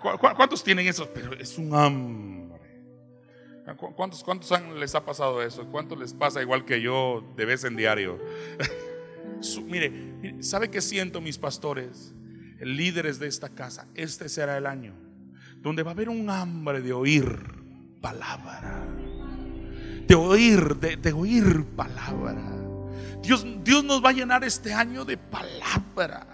¿Cuántos 0.36 0.62
tienen 0.62 0.86
esos? 0.86 1.08
Pero 1.08 1.34
es 1.40 1.58
un 1.58 1.74
hambre. 1.74 2.60
¿Cuántos, 3.96 4.22
cuántos 4.22 4.52
les 4.76 4.94
ha 4.94 5.04
pasado 5.04 5.42
eso? 5.42 5.66
¿Cuántos 5.72 5.98
les 5.98 6.14
pasa 6.14 6.40
igual 6.40 6.64
que 6.64 6.80
yo 6.80 7.34
de 7.36 7.44
vez 7.44 7.64
en 7.64 7.74
diario? 7.74 8.20
mire, 9.66 10.40
¿sabe 10.40 10.70
qué 10.70 10.80
siento 10.80 11.20
mis 11.20 11.36
pastores? 11.36 12.14
Líderes 12.60 13.18
de 13.18 13.26
esta 13.28 13.48
casa. 13.48 13.86
Este 13.94 14.28
será 14.28 14.56
el 14.56 14.66
año 14.66 14.94
donde 15.64 15.82
va 15.82 15.92
a 15.92 15.94
haber 15.94 16.10
un 16.10 16.28
hambre 16.28 16.82
de 16.82 16.92
oír 16.92 17.26
palabra. 18.02 18.86
De 20.06 20.14
oír, 20.14 20.76
de, 20.76 21.12
oír 21.14 21.64
palabra. 21.74 22.36
Dios, 23.22 23.46
Dios 23.64 23.82
nos 23.82 24.04
va 24.04 24.10
a 24.10 24.12
llenar 24.12 24.44
este 24.44 24.74
año 24.74 25.06
de 25.06 25.16
palabra. 25.16 26.26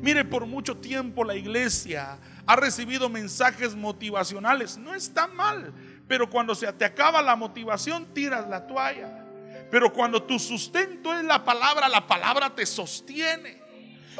Mire, 0.00 0.24
por 0.24 0.46
mucho 0.46 0.76
tiempo 0.76 1.24
la 1.24 1.34
iglesia 1.34 2.18
ha 2.46 2.54
recibido 2.54 3.08
mensajes 3.08 3.74
motivacionales. 3.74 4.78
No 4.78 4.94
está 4.94 5.26
mal. 5.26 5.72
Pero 6.06 6.30
cuando 6.30 6.54
se 6.54 6.72
te 6.72 6.84
acaba 6.84 7.20
la 7.20 7.34
motivación, 7.34 8.14
tiras 8.14 8.48
la 8.48 8.64
toalla. 8.68 9.26
Pero 9.72 9.92
cuando 9.92 10.22
tu 10.22 10.38
sustento 10.38 11.12
es 11.12 11.24
la 11.24 11.44
palabra, 11.44 11.88
la 11.88 12.06
palabra 12.06 12.54
te 12.54 12.64
sostiene. 12.64 13.61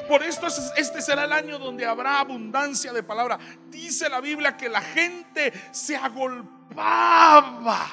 Por 0.09 0.23
esto 0.23 0.47
este 0.77 1.03
será 1.03 1.25
el 1.25 1.33
año 1.33 1.59
donde 1.59 1.85
habrá 1.85 2.21
abundancia 2.21 2.93
de 2.93 3.03
palabra. 3.03 3.39
Dice 3.69 4.09
la 4.09 4.21
Biblia 4.21 4.57
que 4.57 4.69
la 4.69 4.81
gente 4.81 5.53
se 5.71 5.97
agolpaba 5.97 7.91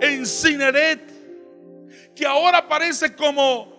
en 0.00 0.26
Cineret, 0.26 2.14
que 2.14 2.26
ahora 2.26 2.68
parece 2.68 3.14
como 3.14 3.78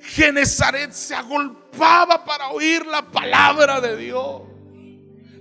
Genezaret 0.00 0.92
se 0.92 1.14
agolpaba 1.14 2.24
para 2.24 2.48
oír 2.48 2.84
la 2.86 3.02
palabra 3.02 3.80
de 3.80 3.96
Dios. 3.96 4.42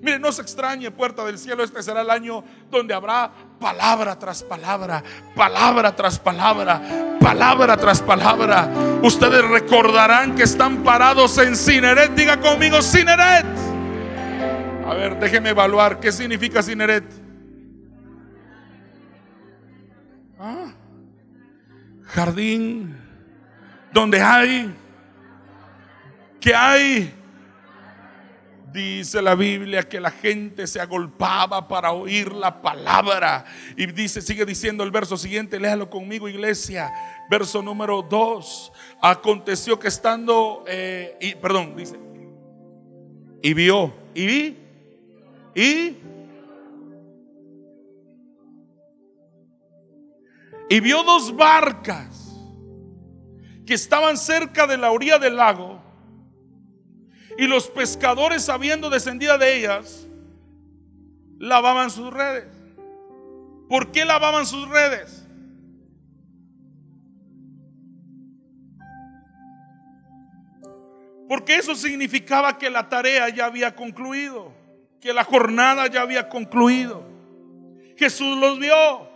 Mire, 0.02 0.20
no 0.20 0.32
se 0.34 0.42
extrañe, 0.42 0.92
puerta 0.92 1.24
del 1.24 1.38
cielo, 1.38 1.64
este 1.64 1.82
será 1.82 2.02
el 2.02 2.10
año 2.10 2.44
donde 2.70 2.94
habrá 2.94 3.32
palabra 3.64 4.20
tras 4.20 4.44
palabra, 4.44 5.02
palabra 5.34 5.96
tras 5.96 6.20
palabra, 6.20 6.82
palabra 7.22 7.78
tras 7.78 8.02
palabra. 8.02 8.70
Ustedes 9.02 9.42
recordarán 9.48 10.36
que 10.36 10.44
están 10.44 10.84
parados 10.84 11.38
en 11.38 11.56
Cineret. 11.56 12.14
Diga 12.14 12.42
conmigo, 12.42 12.82
Cineret. 12.82 13.46
A 14.86 14.94
ver, 14.96 15.18
déjeme 15.18 15.52
evaluar 15.52 16.02
qué 16.02 16.12
significa 16.12 16.62
Cineret. 16.62 17.06
Ah, 20.38 20.74
jardín 22.04 22.98
donde 23.94 24.22
hay, 24.22 24.76
que 26.42 26.54
hay 26.54 27.14
Dice 28.74 29.22
la 29.22 29.36
Biblia 29.36 29.88
que 29.88 30.00
la 30.00 30.10
gente 30.10 30.66
se 30.66 30.82
agolpaba 30.82 31.68
para 31.68 31.92
oír 31.92 32.34
la 32.34 32.60
palabra. 32.60 33.46
Y 33.78 33.86
dice, 33.86 34.20
sigue 34.20 34.46
diciendo 34.46 34.84
el 34.84 34.90
verso 34.90 35.16
siguiente, 35.16 35.60
léalo 35.60 35.92
conmigo, 35.92 36.28
iglesia. 36.28 36.92
Verso 37.30 37.62
número 37.62 38.02
2. 38.02 38.72
Aconteció 39.00 39.78
que 39.78 39.90
estando, 39.90 40.64
eh, 40.68 41.16
y, 41.22 41.36
perdón, 41.36 41.76
dice, 41.76 42.00
y 43.44 43.54
vio, 43.54 43.94
y 44.16 44.26
vi, 44.26 44.58
y, 45.54 45.98
y 50.68 50.80
vio 50.80 51.04
dos 51.04 51.36
barcas 51.36 52.36
que 53.68 53.76
estaban 53.76 54.18
cerca 54.18 54.66
de 54.66 54.78
la 54.78 54.90
orilla 54.90 55.20
del 55.20 55.36
lago 55.36 55.83
y 57.38 57.48
los 57.48 57.68
pescadores, 57.68 58.50
habiendo 58.50 58.90
descendido 58.90 59.38
de 59.38 59.58
ellas, 59.58 60.08
lavaban 61.40 61.90
sus 61.90 62.12
redes. 62.14 62.48
¿Por 63.70 63.92
qué 63.92 64.06
lavaban 64.06 64.46
sus 64.46 64.68
redes? 64.70 65.24
Porque 71.28 71.56
eso 71.56 71.74
significaba 71.74 72.58
que 72.58 72.70
la 72.70 72.90
tarea 72.90 73.30
ya 73.30 73.46
había 73.46 73.76
concluido, 73.76 74.54
que 75.02 75.14
la 75.14 75.24
jornada 75.24 75.88
ya 75.88 76.02
había 76.02 76.30
concluido. 76.30 77.04
Jesús 77.98 78.38
los 78.38 78.60
vio. 78.60 79.10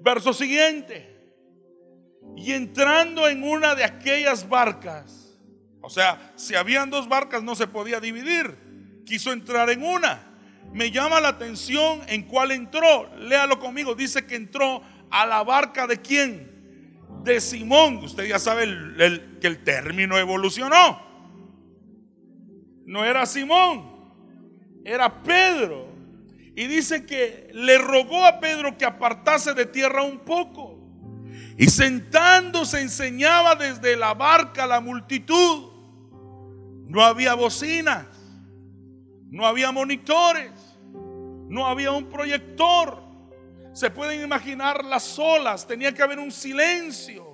Verso 0.00 0.32
siguiente. 0.32 1.08
Y 2.36 2.52
entrando 2.52 3.28
en 3.28 3.44
una 3.44 3.74
de 3.74 3.84
aquellas 3.84 4.48
barcas, 4.48 5.21
o 5.82 5.90
sea, 5.90 6.32
si 6.36 6.54
habían 6.54 6.90
dos 6.90 7.08
barcas 7.08 7.42
no 7.42 7.54
se 7.54 7.66
podía 7.66 8.00
dividir. 8.00 8.56
Quiso 9.04 9.32
entrar 9.32 9.68
en 9.70 9.82
una. 9.82 10.28
Me 10.72 10.90
llama 10.90 11.20
la 11.20 11.28
atención 11.28 12.00
en 12.06 12.22
cuál 12.22 12.52
entró. 12.52 13.10
Léalo 13.18 13.58
conmigo. 13.58 13.94
Dice 13.94 14.24
que 14.26 14.36
entró 14.36 14.82
a 15.10 15.26
la 15.26 15.42
barca 15.42 15.86
de 15.86 16.00
quién? 16.00 16.98
De 17.24 17.40
Simón. 17.40 17.96
Usted 17.96 18.24
ya 18.26 18.38
sabe 18.38 18.64
que 19.40 19.46
el 19.46 19.64
término 19.64 20.16
evolucionó. 20.16 21.12
No 22.86 23.04
era 23.04 23.26
Simón, 23.26 24.12
era 24.84 25.22
Pedro. 25.22 25.88
Y 26.54 26.66
dice 26.66 27.06
que 27.06 27.48
le 27.54 27.78
rogó 27.78 28.24
a 28.24 28.40
Pedro 28.40 28.76
que 28.76 28.84
apartase 28.84 29.54
de 29.54 29.66
tierra 29.66 30.02
un 30.02 30.18
poco. 30.18 30.78
Y 31.56 31.68
sentándose 31.68 32.80
enseñaba 32.80 33.54
desde 33.54 33.96
la 33.96 34.14
barca 34.14 34.64
a 34.64 34.66
la 34.66 34.80
multitud. 34.80 35.71
No 36.86 37.04
había 37.04 37.34
bocinas, 37.34 38.06
no 39.30 39.46
había 39.46 39.72
monitores, 39.72 40.52
no 41.48 41.66
había 41.66 41.92
un 41.92 42.08
proyector. 42.08 43.02
Se 43.72 43.90
pueden 43.90 44.22
imaginar 44.22 44.84
las 44.84 45.18
olas, 45.18 45.66
tenía 45.66 45.94
que 45.94 46.02
haber 46.02 46.18
un 46.18 46.30
silencio. 46.30 47.32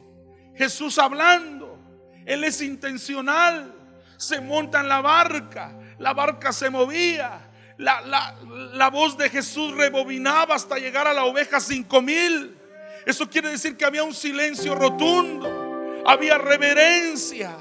Jesús 0.54 0.98
hablando, 0.98 1.78
Él 2.26 2.44
es 2.44 2.60
intencional. 2.62 3.74
se 4.16 4.40
monta 4.40 4.80
en 4.80 4.88
la 4.88 5.00
barca, 5.00 5.78
la 5.98 6.12
barca 6.12 6.52
se 6.52 6.70
movía, 6.70 7.48
la, 7.76 8.34
la, 8.72 8.90
voz 8.90 9.16
de 9.16 9.30
Jesús 9.30 9.76
rebobinaba 9.76 10.56
hasta 10.56 10.76
llegar 10.78 11.06
a 11.06 11.12
la 11.12 11.24
oveja 11.24 11.60
cinco 11.60 12.02
mil. 12.02 12.58
Eso 13.06 13.30
quiere 13.30 13.50
decir 13.50 13.76
que 13.76 13.84
había 13.84 14.02
un 14.02 14.12
silencio 14.12 14.74
rotundo, 14.74 16.02
había 16.04 16.36
reverencia. 16.38 17.56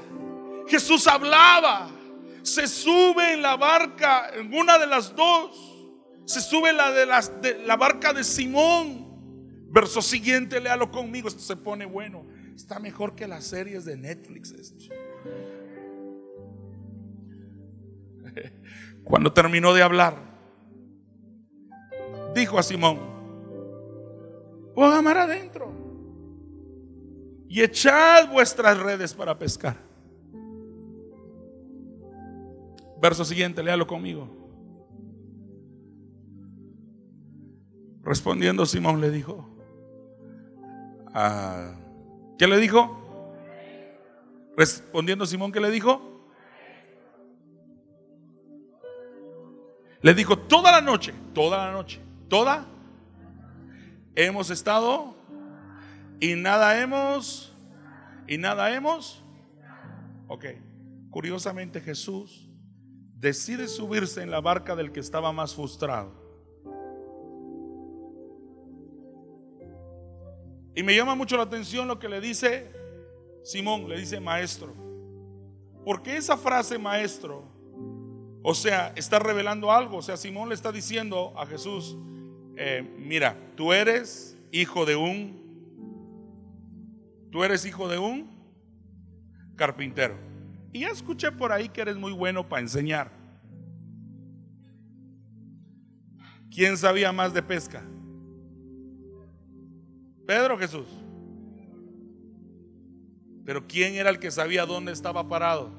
Jesús 0.68 1.06
hablaba, 1.06 1.90
se 2.42 2.66
sube 2.66 3.32
en 3.32 3.42
la 3.42 3.56
barca, 3.56 4.30
en 4.34 4.52
una 4.54 4.78
de 4.78 4.86
las 4.86 5.14
dos, 5.14 5.78
se 6.24 6.40
sube 6.40 6.72
la 6.72 6.90
de, 6.92 7.06
de 7.40 7.64
la 7.64 7.76
barca 7.76 8.12
de 8.12 8.24
Simón. 8.24 9.06
Verso 9.70 10.00
siguiente, 10.00 10.60
léalo 10.60 10.90
conmigo, 10.90 11.28
esto 11.28 11.40
se 11.40 11.56
pone 11.56 11.84
bueno. 11.84 12.26
Está 12.54 12.78
mejor 12.78 13.14
que 13.14 13.28
las 13.28 13.44
series 13.44 13.84
de 13.84 13.96
Netflix 13.96 14.50
esto. 14.52 14.94
Cuando 19.04 19.32
terminó 19.32 19.72
de 19.74 19.82
hablar, 19.82 20.16
dijo 22.34 22.58
a 22.58 22.62
Simón, 22.62 22.98
a 24.76 25.02
mar 25.02 25.18
adentro 25.18 25.72
y 27.48 27.62
echad 27.62 28.28
vuestras 28.30 28.78
redes 28.78 29.14
para 29.14 29.38
pescar. 29.38 29.87
Verso 33.00 33.24
siguiente, 33.24 33.62
léalo 33.62 33.86
conmigo. 33.86 34.28
Respondiendo 38.02 38.66
Simón 38.66 39.00
le 39.00 39.10
dijo, 39.10 39.48
ah, 41.14 41.74
¿qué 42.38 42.46
le 42.46 42.58
dijo? 42.58 43.34
Respondiendo 44.56 45.26
Simón, 45.26 45.52
¿qué 45.52 45.60
le 45.60 45.70
dijo? 45.70 46.00
Le 50.00 50.14
dijo 50.14 50.38
toda 50.38 50.72
la 50.72 50.80
noche, 50.80 51.12
toda 51.34 51.66
la 51.66 51.72
noche, 51.72 52.00
toda. 52.28 52.66
Hemos 54.14 54.50
estado 54.50 55.14
y 56.18 56.34
nada 56.34 56.80
hemos, 56.80 57.54
y 58.26 58.38
nada 58.38 58.74
hemos. 58.74 59.22
Ok, 60.26 60.46
curiosamente 61.10 61.80
Jesús 61.80 62.47
decide 63.18 63.68
subirse 63.68 64.22
en 64.22 64.30
la 64.30 64.40
barca 64.40 64.76
del 64.76 64.92
que 64.92 65.00
estaba 65.00 65.32
más 65.32 65.54
frustrado. 65.54 66.12
Y 70.74 70.82
me 70.82 70.94
llama 70.94 71.14
mucho 71.14 71.36
la 71.36 71.42
atención 71.42 71.88
lo 71.88 71.98
que 71.98 72.08
le 72.08 72.20
dice 72.20 72.70
Simón, 73.42 73.88
le 73.88 73.98
dice 73.98 74.20
maestro. 74.20 74.74
Porque 75.84 76.16
esa 76.16 76.36
frase 76.36 76.78
maestro 76.78 77.58
o 78.42 78.54
sea, 78.54 78.92
está 78.96 79.18
revelando 79.18 79.72
algo. 79.72 79.98
O 79.98 80.02
sea, 80.02 80.16
Simón 80.16 80.48
le 80.48 80.54
está 80.54 80.72
diciendo 80.72 81.34
a 81.36 81.46
Jesús, 81.46 81.96
eh, 82.56 82.82
mira, 82.98 83.36
tú 83.56 83.72
eres 83.72 84.38
hijo 84.52 84.86
de 84.86 84.96
un, 84.96 85.38
tú 87.30 87.44
eres 87.44 87.64
hijo 87.66 87.88
de 87.88 87.98
un 87.98 88.30
carpintero. 89.56 90.27
Y 90.72 90.84
escuché 90.84 91.32
por 91.32 91.52
ahí 91.52 91.68
que 91.68 91.80
eres 91.80 91.96
muy 91.96 92.12
bueno 92.12 92.48
para 92.48 92.62
enseñar. 92.62 93.10
¿Quién 96.50 96.76
sabía 96.76 97.12
más 97.12 97.32
de 97.32 97.42
pesca? 97.42 97.82
Pedro 100.26 100.58
Jesús. 100.58 100.86
Pero 103.44 103.66
¿quién 103.66 103.94
era 103.94 104.10
el 104.10 104.18
que 104.18 104.30
sabía 104.30 104.66
dónde 104.66 104.92
estaba 104.92 105.26
parado? 105.26 105.70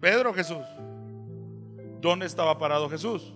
Pedro 0.00 0.34
Jesús. 0.34 0.64
¿Dónde 2.00 2.26
estaba 2.26 2.58
parado 2.58 2.88
Jesús? 2.88 3.32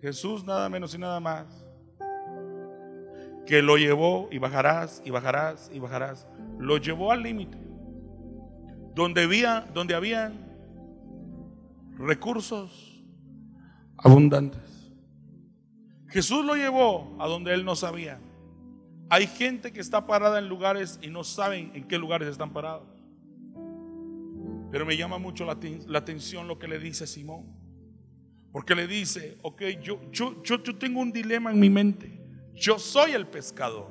Jesús 0.00 0.44
nada 0.44 0.68
menos 0.68 0.94
y 0.94 0.98
nada 0.98 1.20
más 1.20 1.69
que 3.46 3.62
lo 3.62 3.76
llevó 3.76 4.28
y 4.30 4.38
bajarás 4.38 5.02
y 5.04 5.10
bajarás 5.10 5.70
y 5.72 5.78
bajarás. 5.78 6.26
Lo 6.58 6.78
llevó 6.78 7.12
al 7.12 7.22
límite. 7.22 7.58
Donde 8.94 9.22
había, 9.22 9.66
donde 9.72 9.94
habían 9.94 10.50
recursos 11.96 13.02
abundantes. 13.96 14.92
Jesús 16.08 16.44
lo 16.44 16.56
llevó 16.56 17.16
a 17.20 17.26
donde 17.28 17.54
él 17.54 17.64
no 17.64 17.76
sabía. 17.76 18.20
Hay 19.08 19.26
gente 19.26 19.72
que 19.72 19.80
está 19.80 20.06
parada 20.06 20.38
en 20.38 20.48
lugares 20.48 20.98
y 21.02 21.08
no 21.08 21.24
saben 21.24 21.70
en 21.74 21.86
qué 21.86 21.98
lugares 21.98 22.28
están 22.28 22.52
parados. 22.52 22.88
Pero 24.70 24.86
me 24.86 24.96
llama 24.96 25.18
mucho 25.18 25.44
la, 25.44 25.98
atención 25.98 26.46
lo 26.46 26.58
que 26.58 26.68
le 26.68 26.78
dice 26.78 27.06
Simón. 27.06 27.44
Porque 28.52 28.74
le 28.74 28.86
dice, 28.86 29.38
ok, 29.42 29.62
yo, 29.82 30.00
yo, 30.10 30.42
yo, 30.42 30.62
yo 30.62 30.76
tengo 30.76 31.00
un 31.00 31.12
dilema 31.12 31.50
en 31.50 31.60
mi 31.60 31.70
mente. 31.70 32.19
Yo 32.54 32.78
soy 32.78 33.12
el 33.12 33.26
pescador. 33.26 33.88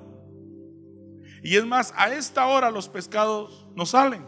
Y 1.42 1.56
es 1.56 1.66
más, 1.66 1.94
a 1.96 2.14
esta 2.14 2.46
hora 2.48 2.70
los 2.70 2.90
pescados 2.90 3.68
no 3.76 3.86
salen. 3.86 4.26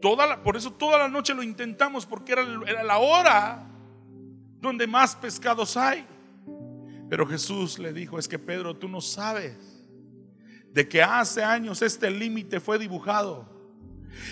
Por 0.00 0.56
eso 0.56 0.72
toda 0.72 0.98
la 0.98 1.08
noche 1.08 1.34
lo 1.34 1.42
intentamos 1.42 2.06
porque 2.06 2.32
era, 2.32 2.42
era 2.66 2.82
la 2.82 2.98
hora 2.98 3.66
donde 4.60 4.86
más 4.86 5.14
pescados 5.16 5.76
hay. 5.76 6.06
Pero 7.08 7.26
Jesús 7.26 7.78
le 7.78 7.92
dijo, 7.92 8.18
es 8.18 8.28
que 8.28 8.38
Pedro, 8.38 8.76
tú 8.76 8.88
no 8.88 9.00
sabes 9.00 9.80
de 10.72 10.88
que 10.88 11.02
hace 11.02 11.42
años 11.42 11.82
este 11.82 12.10
límite 12.10 12.60
fue 12.60 12.78
dibujado. 12.78 13.48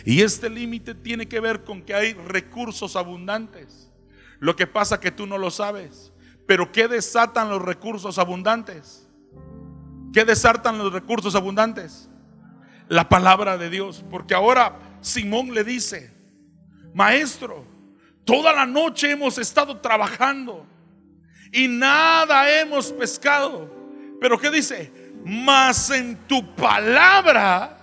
Y 0.05 0.23
este 0.23 0.49
límite 0.51 0.95
tiene 0.95 1.29
que 1.29 1.41
ver 1.41 1.65
con 1.65 1.83
que 1.83 1.95
hay 1.95 2.13
recursos 2.13 2.97
abundantes. 2.97 3.91
Lo 4.39 4.55
que 4.57 4.67
pasa 4.67 5.01
que 5.01 5.11
tú 5.11 5.27
no 5.27 5.39
lo 5.39 5.51
sabes. 5.51 6.13
Pero 6.49 6.73
¿qué 6.73 6.89
desatan 6.89 7.51
los 7.51 7.61
recursos 7.61 8.19
abundantes? 8.19 9.07
¿Qué 10.15 10.25
desatan 10.25 10.79
los 10.79 10.91
recursos 10.91 11.35
abundantes? 11.35 12.09
La 12.89 13.07
palabra 13.07 13.59
de 13.59 13.69
Dios. 13.69 14.03
Porque 14.11 14.35
ahora 14.35 14.79
Simón 15.03 15.53
le 15.53 15.63
dice, 15.63 16.11
maestro, 16.95 17.67
toda 18.25 18.55
la 18.55 18.65
noche 18.65 19.11
hemos 19.11 19.37
estado 19.37 19.77
trabajando 19.77 20.67
y 21.53 21.69
nada 21.69 22.51
hemos 22.61 22.93
pescado. 22.95 23.71
Pero 24.19 24.41
¿qué 24.41 24.51
dice? 24.51 24.91
Mas 25.27 25.91
en 25.91 26.17
tu 26.27 26.55
palabra 26.55 27.77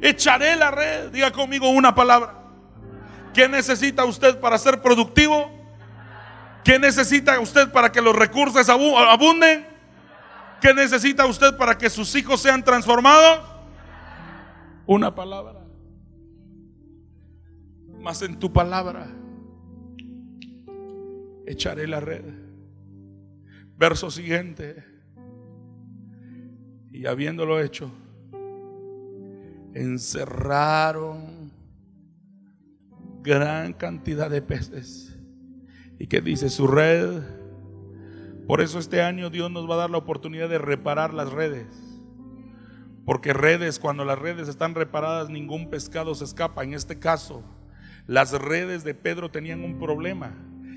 echaré 0.00 0.56
la 0.56 0.72
red. 0.72 1.10
Diga 1.10 1.30
conmigo 1.30 1.70
una 1.70 1.94
palabra. 1.94 2.42
¿Qué 3.32 3.48
necesita 3.48 4.04
usted 4.04 4.40
para 4.40 4.58
ser 4.58 4.82
productivo? 4.82 5.57
¿Qué 6.64 6.78
necesita 6.78 7.38
usted 7.40 7.70
para 7.72 7.90
que 7.90 8.00
los 8.00 8.14
recursos 8.14 8.68
abunden? 8.68 9.66
¿Qué 10.60 10.74
necesita 10.74 11.26
usted 11.26 11.56
para 11.56 11.78
que 11.78 11.88
sus 11.88 12.14
hijos 12.14 12.40
sean 12.40 12.64
transformados? 12.64 13.40
Una 14.86 15.14
palabra. 15.14 15.64
Mas 18.00 18.22
en 18.22 18.38
tu 18.38 18.52
palabra 18.52 19.08
echaré 21.46 21.86
la 21.86 22.00
red. 22.00 22.24
Verso 23.76 24.10
siguiente. 24.10 24.84
Y 26.90 27.06
habiéndolo 27.06 27.60
hecho, 27.60 27.92
encerraron 29.74 31.52
gran 33.22 33.72
cantidad 33.72 34.30
de 34.30 34.42
peces. 34.42 35.17
Y 35.98 36.06
que 36.06 36.20
dice 36.20 36.48
su 36.48 36.66
red. 36.66 37.22
Por 38.46 38.60
eso 38.60 38.78
este 38.78 39.02
año 39.02 39.30
Dios 39.30 39.50
nos 39.50 39.68
va 39.68 39.74
a 39.74 39.78
dar 39.78 39.90
la 39.90 39.98
oportunidad 39.98 40.48
de 40.48 40.58
reparar 40.58 41.12
las 41.12 41.30
redes. 41.30 41.66
Porque 43.04 43.32
redes, 43.32 43.78
cuando 43.78 44.04
las 44.04 44.18
redes 44.18 44.48
están 44.48 44.74
reparadas, 44.74 45.30
ningún 45.30 45.70
pescado 45.70 46.14
se 46.14 46.24
escapa. 46.24 46.62
En 46.62 46.74
este 46.74 46.98
caso, 46.98 47.42
las 48.06 48.32
redes 48.32 48.84
de 48.84 48.94
Pedro 48.94 49.30
tenían 49.30 49.64
un 49.64 49.78
problema 49.78 50.34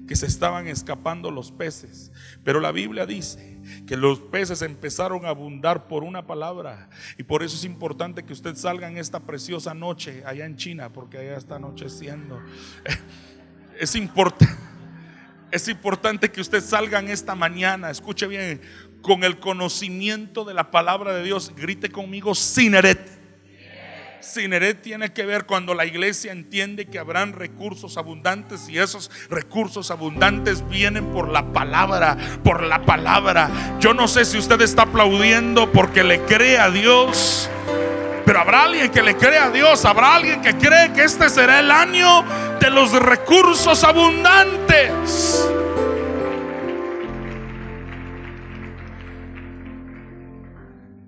que 0.08 0.16
se 0.16 0.26
estaban 0.26 0.68
escapando 0.68 1.32
los 1.32 1.52
peces. 1.52 2.12
Pero 2.44 2.60
la 2.60 2.72
Biblia 2.72 3.06
dice 3.06 3.60
que 3.88 3.96
los 3.96 4.20
peces 4.20 4.62
empezaron 4.62 5.26
a 5.26 5.30
abundar 5.30 5.88
por 5.88 6.04
una 6.04 6.28
palabra. 6.28 6.90
Y 7.18 7.24
por 7.24 7.44
eso 7.44 7.56
es 7.56 7.64
importante 7.64 8.24
que 8.24 8.34
usted 8.34 8.56
salga 8.56 8.90
esta 8.92 9.22
preciosa 9.22 9.74
noche 9.74 10.24
allá 10.26 10.46
en 10.46 10.58
China, 10.58 10.92
porque 10.92 11.18
allá 11.18 11.38
está 11.38 11.56
anocheciendo. 11.56 12.40
Es 13.80 13.96
importante. 13.96 14.71
Es 15.52 15.68
importante 15.68 16.32
que 16.32 16.42
usted 16.42 16.64
salga 16.64 17.02
esta 17.02 17.36
mañana, 17.36 17.90
escuche 17.90 18.26
bien, 18.28 18.62
con 19.02 19.24
el 19.24 19.40
conocimiento 19.40 20.46
de 20.46 20.54
la 20.54 20.72
palabra 20.72 21.14
de 21.14 21.24
Dios. 21.24 21.54
Grite 21.56 21.90
conmigo, 21.90 22.34
Sineret. 22.36 23.22
Cineret 24.22 24.82
tiene 24.82 25.12
que 25.12 25.26
ver 25.26 25.46
cuando 25.46 25.74
la 25.74 25.86
iglesia 25.86 26.32
entiende 26.32 26.86
que 26.86 27.00
habrán 27.00 27.34
recursos 27.34 27.98
abundantes 27.98 28.70
y 28.70 28.78
esos 28.78 29.10
recursos 29.30 29.92
abundantes 29.92 30.68
vienen 30.70 31.08
por 31.08 31.30
la 31.30 31.52
palabra, 31.52 32.18
por 32.44 32.64
la 32.64 32.86
palabra. 32.86 33.78
Yo 33.80 33.94
no 33.94 34.08
sé 34.08 34.24
si 34.26 34.38
usted 34.38 34.62
está 34.62 34.84
aplaudiendo 34.84 35.72
porque 35.72 36.04
le 36.04 36.22
cree 36.22 36.60
a 36.60 36.70
Dios. 36.70 37.50
Pero 38.26 38.40
habrá 38.40 38.64
alguien 38.64 38.92
que 38.92 39.02
le 39.02 39.16
cree 39.18 39.38
a 39.38 39.50
Dios, 39.50 39.84
habrá 39.86 40.16
alguien 40.16 40.42
que 40.42 40.56
cree 40.56 40.94
que 40.94 41.04
este 41.04 41.30
será 41.30 41.60
el 41.60 41.72
año 41.72 42.24
de 42.60 42.70
los 42.70 42.92
recursos 42.94 43.84
abundantes. 43.84 45.48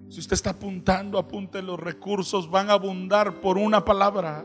Si 0.10 0.20
usted 0.20 0.34
está 0.34 0.52
apuntando, 0.52 1.18
apunte 1.18 1.62
los 1.62 1.80
recursos, 1.80 2.50
van 2.50 2.70
a 2.70 2.74
abundar 2.74 3.42
por 3.42 3.58
una 3.58 3.84
palabra, 3.84 4.44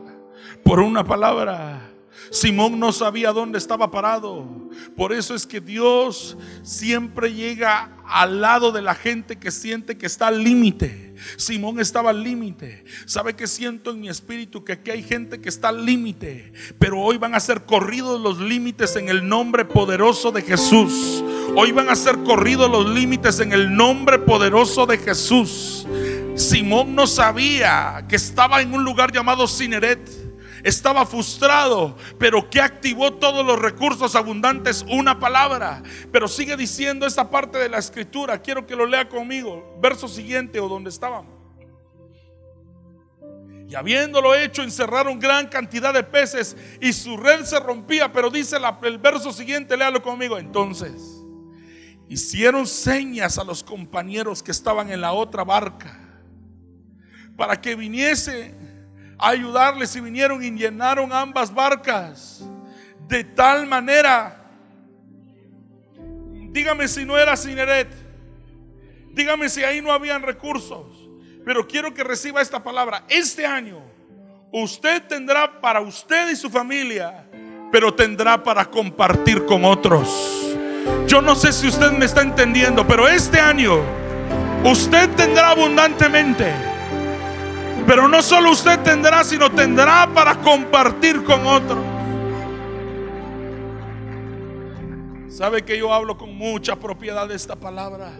por 0.63 0.79
una 0.79 1.03
palabra. 1.03 1.88
Simón 2.31 2.79
no 2.79 2.91
sabía 2.91 3.31
dónde 3.31 3.57
estaba 3.57 3.91
parado. 3.91 4.69
Por 4.95 5.13
eso 5.13 5.35
es 5.35 5.45
que 5.45 5.61
Dios 5.61 6.37
siempre 6.63 7.33
llega 7.33 7.97
al 8.05 8.41
lado 8.41 8.71
de 8.71 8.81
la 8.81 8.95
gente 8.95 9.37
que 9.37 9.51
siente 9.51 9.97
que 9.97 10.05
está 10.05 10.27
al 10.27 10.43
límite. 10.43 11.15
Simón 11.37 11.79
estaba 11.79 12.11
al 12.11 12.23
límite. 12.23 12.85
¿Sabe 13.05 13.35
que 13.35 13.47
siento 13.47 13.91
en 13.91 14.01
mi 14.01 14.09
espíritu? 14.09 14.63
Que 14.63 14.73
aquí 14.73 14.91
hay 14.91 15.03
gente 15.03 15.39
que 15.41 15.49
está 15.49 15.69
al 15.69 15.85
límite. 15.85 16.53
Pero 16.79 16.99
hoy 16.99 17.17
van 17.17 17.35
a 17.35 17.39
ser 17.39 17.65
corridos 17.65 18.19
los 18.19 18.39
límites 18.39 18.95
en 18.95 19.09
el 19.09 19.27
nombre 19.27 19.65
poderoso 19.65 20.31
de 20.31 20.41
Jesús. 20.41 21.23
Hoy 21.55 21.71
van 21.71 21.89
a 21.89 21.95
ser 21.95 22.17
corridos 22.19 22.69
los 22.69 22.89
límites 22.89 23.39
en 23.39 23.53
el 23.53 23.75
nombre 23.75 24.19
poderoso 24.19 24.85
de 24.85 24.97
Jesús. 24.97 25.85
Simón 26.35 26.95
no 26.95 27.05
sabía 27.05 28.05
que 28.07 28.15
estaba 28.15 28.61
en 28.61 28.73
un 28.73 28.83
lugar 28.83 29.11
llamado 29.11 29.47
Cineret. 29.47 30.28
Estaba 30.69 31.03
frustrado, 31.03 31.97
pero 32.19 32.47
que 32.47 32.61
activó 32.61 33.11
todos 33.11 33.43
los 33.43 33.57
recursos 33.59 34.15
abundantes? 34.15 34.85
Una 34.87 35.19
palabra. 35.19 35.81
Pero 36.11 36.27
sigue 36.27 36.55
diciendo 36.55 37.07
esta 37.07 37.27
parte 37.27 37.57
de 37.57 37.69
la 37.69 37.79
escritura. 37.79 38.39
Quiero 38.39 38.67
que 38.67 38.75
lo 38.75 38.85
lea 38.85 39.09
conmigo. 39.09 39.75
Verso 39.81 40.07
siguiente 40.07 40.59
o 40.59 40.69
donde 40.69 40.91
estábamos. 40.91 41.33
Y 43.67 43.73
habiéndolo 43.73 44.35
hecho, 44.35 44.61
encerraron 44.61 45.19
gran 45.19 45.47
cantidad 45.47 45.91
de 45.91 46.03
peces 46.03 46.55
y 46.79 46.93
su 46.93 47.17
red 47.17 47.45
se 47.45 47.59
rompía. 47.59 48.11
Pero 48.13 48.29
dice 48.29 48.57
el 48.83 48.97
verso 48.99 49.33
siguiente, 49.33 49.75
léalo 49.75 50.03
conmigo. 50.03 50.37
Entonces 50.37 51.23
hicieron 52.07 52.67
señas 52.67 53.39
a 53.39 53.43
los 53.43 53.63
compañeros 53.63 54.43
que 54.43 54.51
estaban 54.51 54.91
en 54.91 55.01
la 55.01 55.13
otra 55.13 55.43
barca 55.43 55.99
para 57.35 57.59
que 57.59 57.73
viniese 57.73 58.53
a 59.19 59.29
ayudarles 59.29 59.95
y 59.95 60.01
vinieron 60.01 60.43
y 60.43 60.49
llenaron 60.51 61.11
ambas 61.11 61.53
barcas 61.53 62.43
de 63.07 63.23
tal 63.23 63.67
manera. 63.67 64.35
Dígame 66.51 66.87
si 66.87 67.05
no 67.05 67.17
era 67.17 67.35
Cineret. 67.35 67.89
Dígame 69.11 69.49
si 69.49 69.63
ahí 69.63 69.81
no 69.81 69.91
habían 69.91 70.21
recursos. 70.21 71.09
Pero 71.43 71.67
quiero 71.67 71.93
que 71.93 72.03
reciba 72.03 72.41
esta 72.41 72.63
palabra. 72.63 73.03
Este 73.09 73.45
año 73.45 73.81
usted 74.51 75.03
tendrá 75.03 75.59
para 75.59 75.81
usted 75.81 76.29
y 76.29 76.35
su 76.35 76.49
familia, 76.49 77.25
pero 77.71 77.93
tendrá 77.93 78.41
para 78.41 78.65
compartir 78.65 79.45
con 79.45 79.65
otros. 79.65 80.55
Yo 81.07 81.21
no 81.21 81.35
sé 81.35 81.51
si 81.51 81.67
usted 81.67 81.91
me 81.91 82.05
está 82.05 82.21
entendiendo, 82.21 82.85
pero 82.87 83.07
este 83.07 83.39
año 83.39 83.81
usted 84.63 85.09
tendrá 85.11 85.49
abundantemente. 85.49 86.68
Pero 87.89 88.07
no 88.07 88.21
solo 88.21 88.51
usted 88.51 88.79
tendrá, 88.83 89.23
sino 89.23 89.49
tendrá 89.49 90.07
para 90.13 90.35
compartir 90.35 91.23
con 91.23 91.47
otros. 91.47 91.83
Sabe 95.27 95.65
que 95.65 95.75
yo 95.75 95.91
hablo 95.91 96.15
con 96.15 96.35
mucha 96.37 96.75
propiedad 96.75 97.27
de 97.27 97.33
esta 97.33 97.55
palabra. 97.55 98.11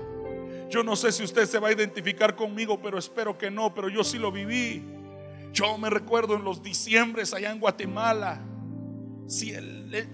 Yo 0.71 0.83
no 0.83 0.95
sé 0.95 1.11
si 1.11 1.23
usted 1.23 1.45
se 1.45 1.59
va 1.59 1.67
a 1.67 1.71
identificar 1.71 2.35
conmigo, 2.35 2.81
pero 2.81 2.97
espero 2.97 3.37
que 3.37 3.51
no, 3.51 3.71
pero 3.75 3.89
yo 3.89 4.03
sí 4.03 4.17
lo 4.17 4.31
viví. 4.31 4.83
Yo 5.53 5.77
me 5.77 5.91
recuerdo 5.91 6.33
en 6.33 6.43
los 6.43 6.63
diciembres 6.63 7.35
allá 7.35 7.51
en 7.51 7.59
Guatemala. 7.59 8.41
Si 9.27 9.53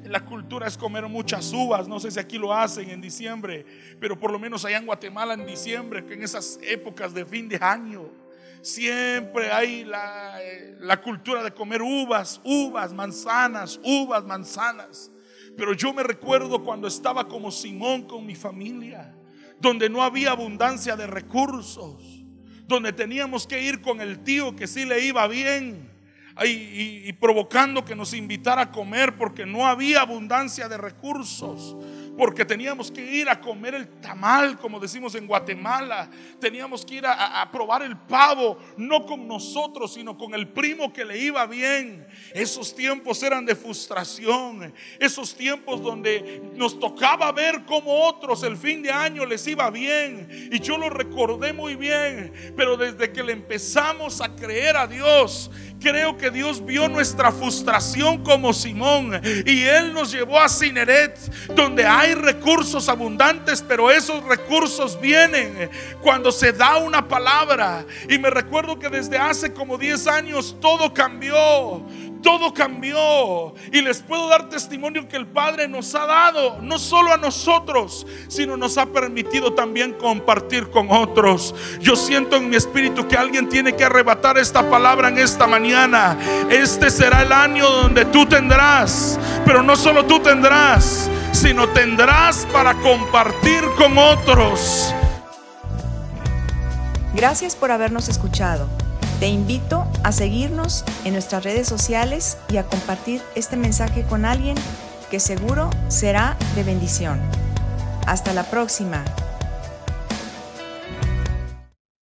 la 0.04 0.26
cultura 0.26 0.68
es 0.68 0.78
comer 0.78 1.08
muchas 1.08 1.54
uvas. 1.54 1.88
No 1.88 2.02
sé 2.02 2.12
si 2.12 2.20
aquí 2.20 2.38
lo 2.38 2.54
hacen 2.54 2.90
en 2.90 3.00
diciembre, 3.00 3.66
pero 4.02 4.20
por 4.20 4.32
lo 4.32 4.38
menos 4.38 4.66
allá 4.66 4.80
en 4.80 4.86
Guatemala 4.86 5.34
en 5.34 5.46
diciembre, 5.46 6.06
que 6.06 6.16
en 6.16 6.24
esas 6.24 6.60
épocas 6.62 7.14
de 7.14 7.24
fin 7.24 7.48
de 7.48 7.56
año, 7.62 8.25
siempre 8.66 9.52
hay 9.52 9.86
la, 9.86 10.42
eh, 10.42 10.76
la 10.80 11.02
cultura 11.02 11.44
de 11.44 11.54
comer 11.54 11.82
uvas, 11.82 12.42
uvas, 12.44 12.94
manzanas, 12.94 13.80
uvas, 13.84 14.24
manzanas. 14.26 15.12
Pero 15.56 15.74
yo 15.74 15.94
me 15.94 16.04
recuerdo 16.04 16.64
cuando 16.64 16.88
estaba 16.88 17.28
como 17.28 17.52
Simón 17.52 18.08
con 18.08 18.26
mi 18.26 18.36
familia, 18.36 19.16
donde 19.60 19.90
no 19.90 20.04
había 20.04 20.32
abundancia 20.32 20.96
de 20.96 21.08
recursos, 21.08 22.24
donde 22.68 22.92
teníamos 22.92 23.46
que 23.46 23.62
ir 23.62 23.82
con 23.82 24.02
el 24.02 24.24
tío 24.24 24.56
que 24.56 24.68
sí 24.68 24.86
le 24.86 25.06
iba 25.06 25.28
bien 25.28 25.92
y, 26.44 27.14
provocando 27.14 27.86
que 27.86 27.96
nos 27.96 28.14
invitara 28.14 28.64
a 28.64 28.72
comer 28.72 29.16
porque 29.16 29.46
no 29.46 29.66
había 29.66 30.02
abundancia 30.02 30.68
de 30.68 30.78
recursos 30.78 31.78
porque 32.18 32.46
teníamos 32.46 32.90
que 32.92 33.02
ir 33.02 33.30
a 33.30 33.40
comer 33.40 33.76
el 33.76 33.88
tamal, 34.00 34.58
como 34.58 34.80
decimos 34.80 35.16
en 35.16 35.28
Guatemala. 35.28 36.10
Teníamos 36.40 36.86
que 36.86 36.96
ir 36.96 37.06
a, 37.06 37.50
probar 37.52 37.84
el 37.84 37.98
pavo, 37.98 38.58
no 38.78 39.06
con 39.06 39.28
nosotros, 39.28 39.94
sino 39.94 40.18
con 40.18 40.34
el 40.34 40.48
primo 40.48 40.92
que 40.92 41.06
le 41.06 41.18
iba 41.18 41.46
bien. 41.46 42.08
Esos 42.34 42.76
tiempos 42.76 43.22
eran 43.24 43.46
de 43.46 43.56
frustración. 43.56 44.74
Esos 45.00 45.36
tiempos 45.36 45.82
donde 45.82 46.42
nos 46.56 46.80
tocaba 46.80 47.32
ver 47.32 47.66
cómo 47.66 48.08
otros 48.08 48.44
el 48.44 48.58
fin 48.58 48.82
de 48.82 48.92
año 48.92 49.26
les 49.26 49.46
iba 49.48 49.70
bien. 49.70 50.50
Y 50.52 50.60
yo 50.60 50.78
lo 50.78 50.90
recordé 50.90 51.54
muy 51.54 51.76
bien. 51.76 52.34
Pero 52.56 52.78
desde 52.78 53.12
que 53.12 53.24
le 53.24 53.34
empezamos 53.34 54.22
a 54.22 54.36
creer 54.36 54.78
a 54.78 54.88
Dios, 54.88 55.52
creo 55.86 56.18
que 56.18 56.32
Dios 56.32 56.66
vio 56.66 56.90
nuestra 56.90 57.32
frustración 57.32 58.24
como 58.24 58.54
Simón. 58.54 59.22
Y 59.46 59.62
Él 59.62 59.94
nos 59.94 60.12
llevó 60.12 60.40
a 60.40 60.50
Cineret, 60.50 61.16
donde 61.54 61.86
hay 61.86 62.16
recursos 62.16 62.90
abundantes, 62.90 63.62
pero 63.62 63.92
esos 63.92 64.24
recursos 64.24 65.00
vienen 65.00 65.70
cuando 66.02 66.32
se 66.32 66.52
da 66.52 66.78
una 66.78 67.08
palabra. 67.08 67.86
Y 68.10 68.18
me 68.18 68.32
recuerdo 68.32 68.80
que 68.80 68.90
desde 68.90 69.20
hace 69.20 69.54
como 69.54 69.78
10 69.78 70.08
años 70.08 70.58
todo 70.60 70.92
cambió 70.92 71.86
todo 72.26 72.52
cambió. 72.54 73.54
Y 73.72 73.82
les 73.82 74.02
puedo 74.02 74.28
dar 74.28 74.50
testimonio 74.50 75.08
que 75.08 75.16
el 75.16 75.28
Padre 75.28 75.68
nos 75.68 75.94
ha 75.94 76.08
dado, 76.08 76.58
no 76.60 76.80
solo 76.80 77.14
a 77.14 77.18
nosotros, 77.18 78.06
sino 78.28 78.58
nos 78.58 78.80
ha 78.80 78.88
permitido 78.88 79.54
también 79.54 79.94
compartir 79.94 80.72
con 80.72 80.92
otros. 80.92 81.54
Yo 81.80 81.96
siento 81.96 82.36
en 82.38 82.50
mi 82.50 82.56
espíritu 82.56 83.08
que 83.08 83.16
alguien 83.16 83.48
tiene 83.48 83.76
que 83.76 83.86
arrebatar 83.86 84.40
esta 84.40 84.68
palabra 84.68 85.10
en 85.10 85.20
esta 85.20 85.46
mañana. 85.46 86.18
Este 86.50 86.90
será 86.90 87.22
el 87.22 87.32
año 87.32 87.70
donde 87.70 88.06
tú 88.06 88.26
tendrás, 88.26 89.20
pero 89.46 89.62
no 89.62 89.76
solo 89.76 90.04
tú 90.06 90.20
tendrás, 90.20 91.10
sino 91.32 91.70
tendrás 91.70 92.48
para 92.52 92.74
compartir 92.74 93.64
con 93.78 93.96
otros. 94.00 94.92
Gracias 97.14 97.56
por 97.56 97.70
habernos 97.70 98.10
escuchado. 98.10 98.68
Te 99.20 99.28
invito 99.30 99.88
a 100.04 100.12
seguirnos 100.12 100.84
en 101.06 101.14
nuestras 101.14 101.46
redes 101.46 101.68
sociales 101.68 102.38
y 102.50 102.58
a 102.58 102.64
compartir 102.64 103.22
este 103.36 103.56
mensaje 103.56 104.04
con 104.04 104.26
alguien 104.26 104.58
que 105.10 105.22
seguro 105.22 105.70
será 105.88 106.36
de 106.56 106.64
bendición. 106.64 107.22
Hasta 108.06 108.34
la 108.34 108.44
próxima. 108.44 109.06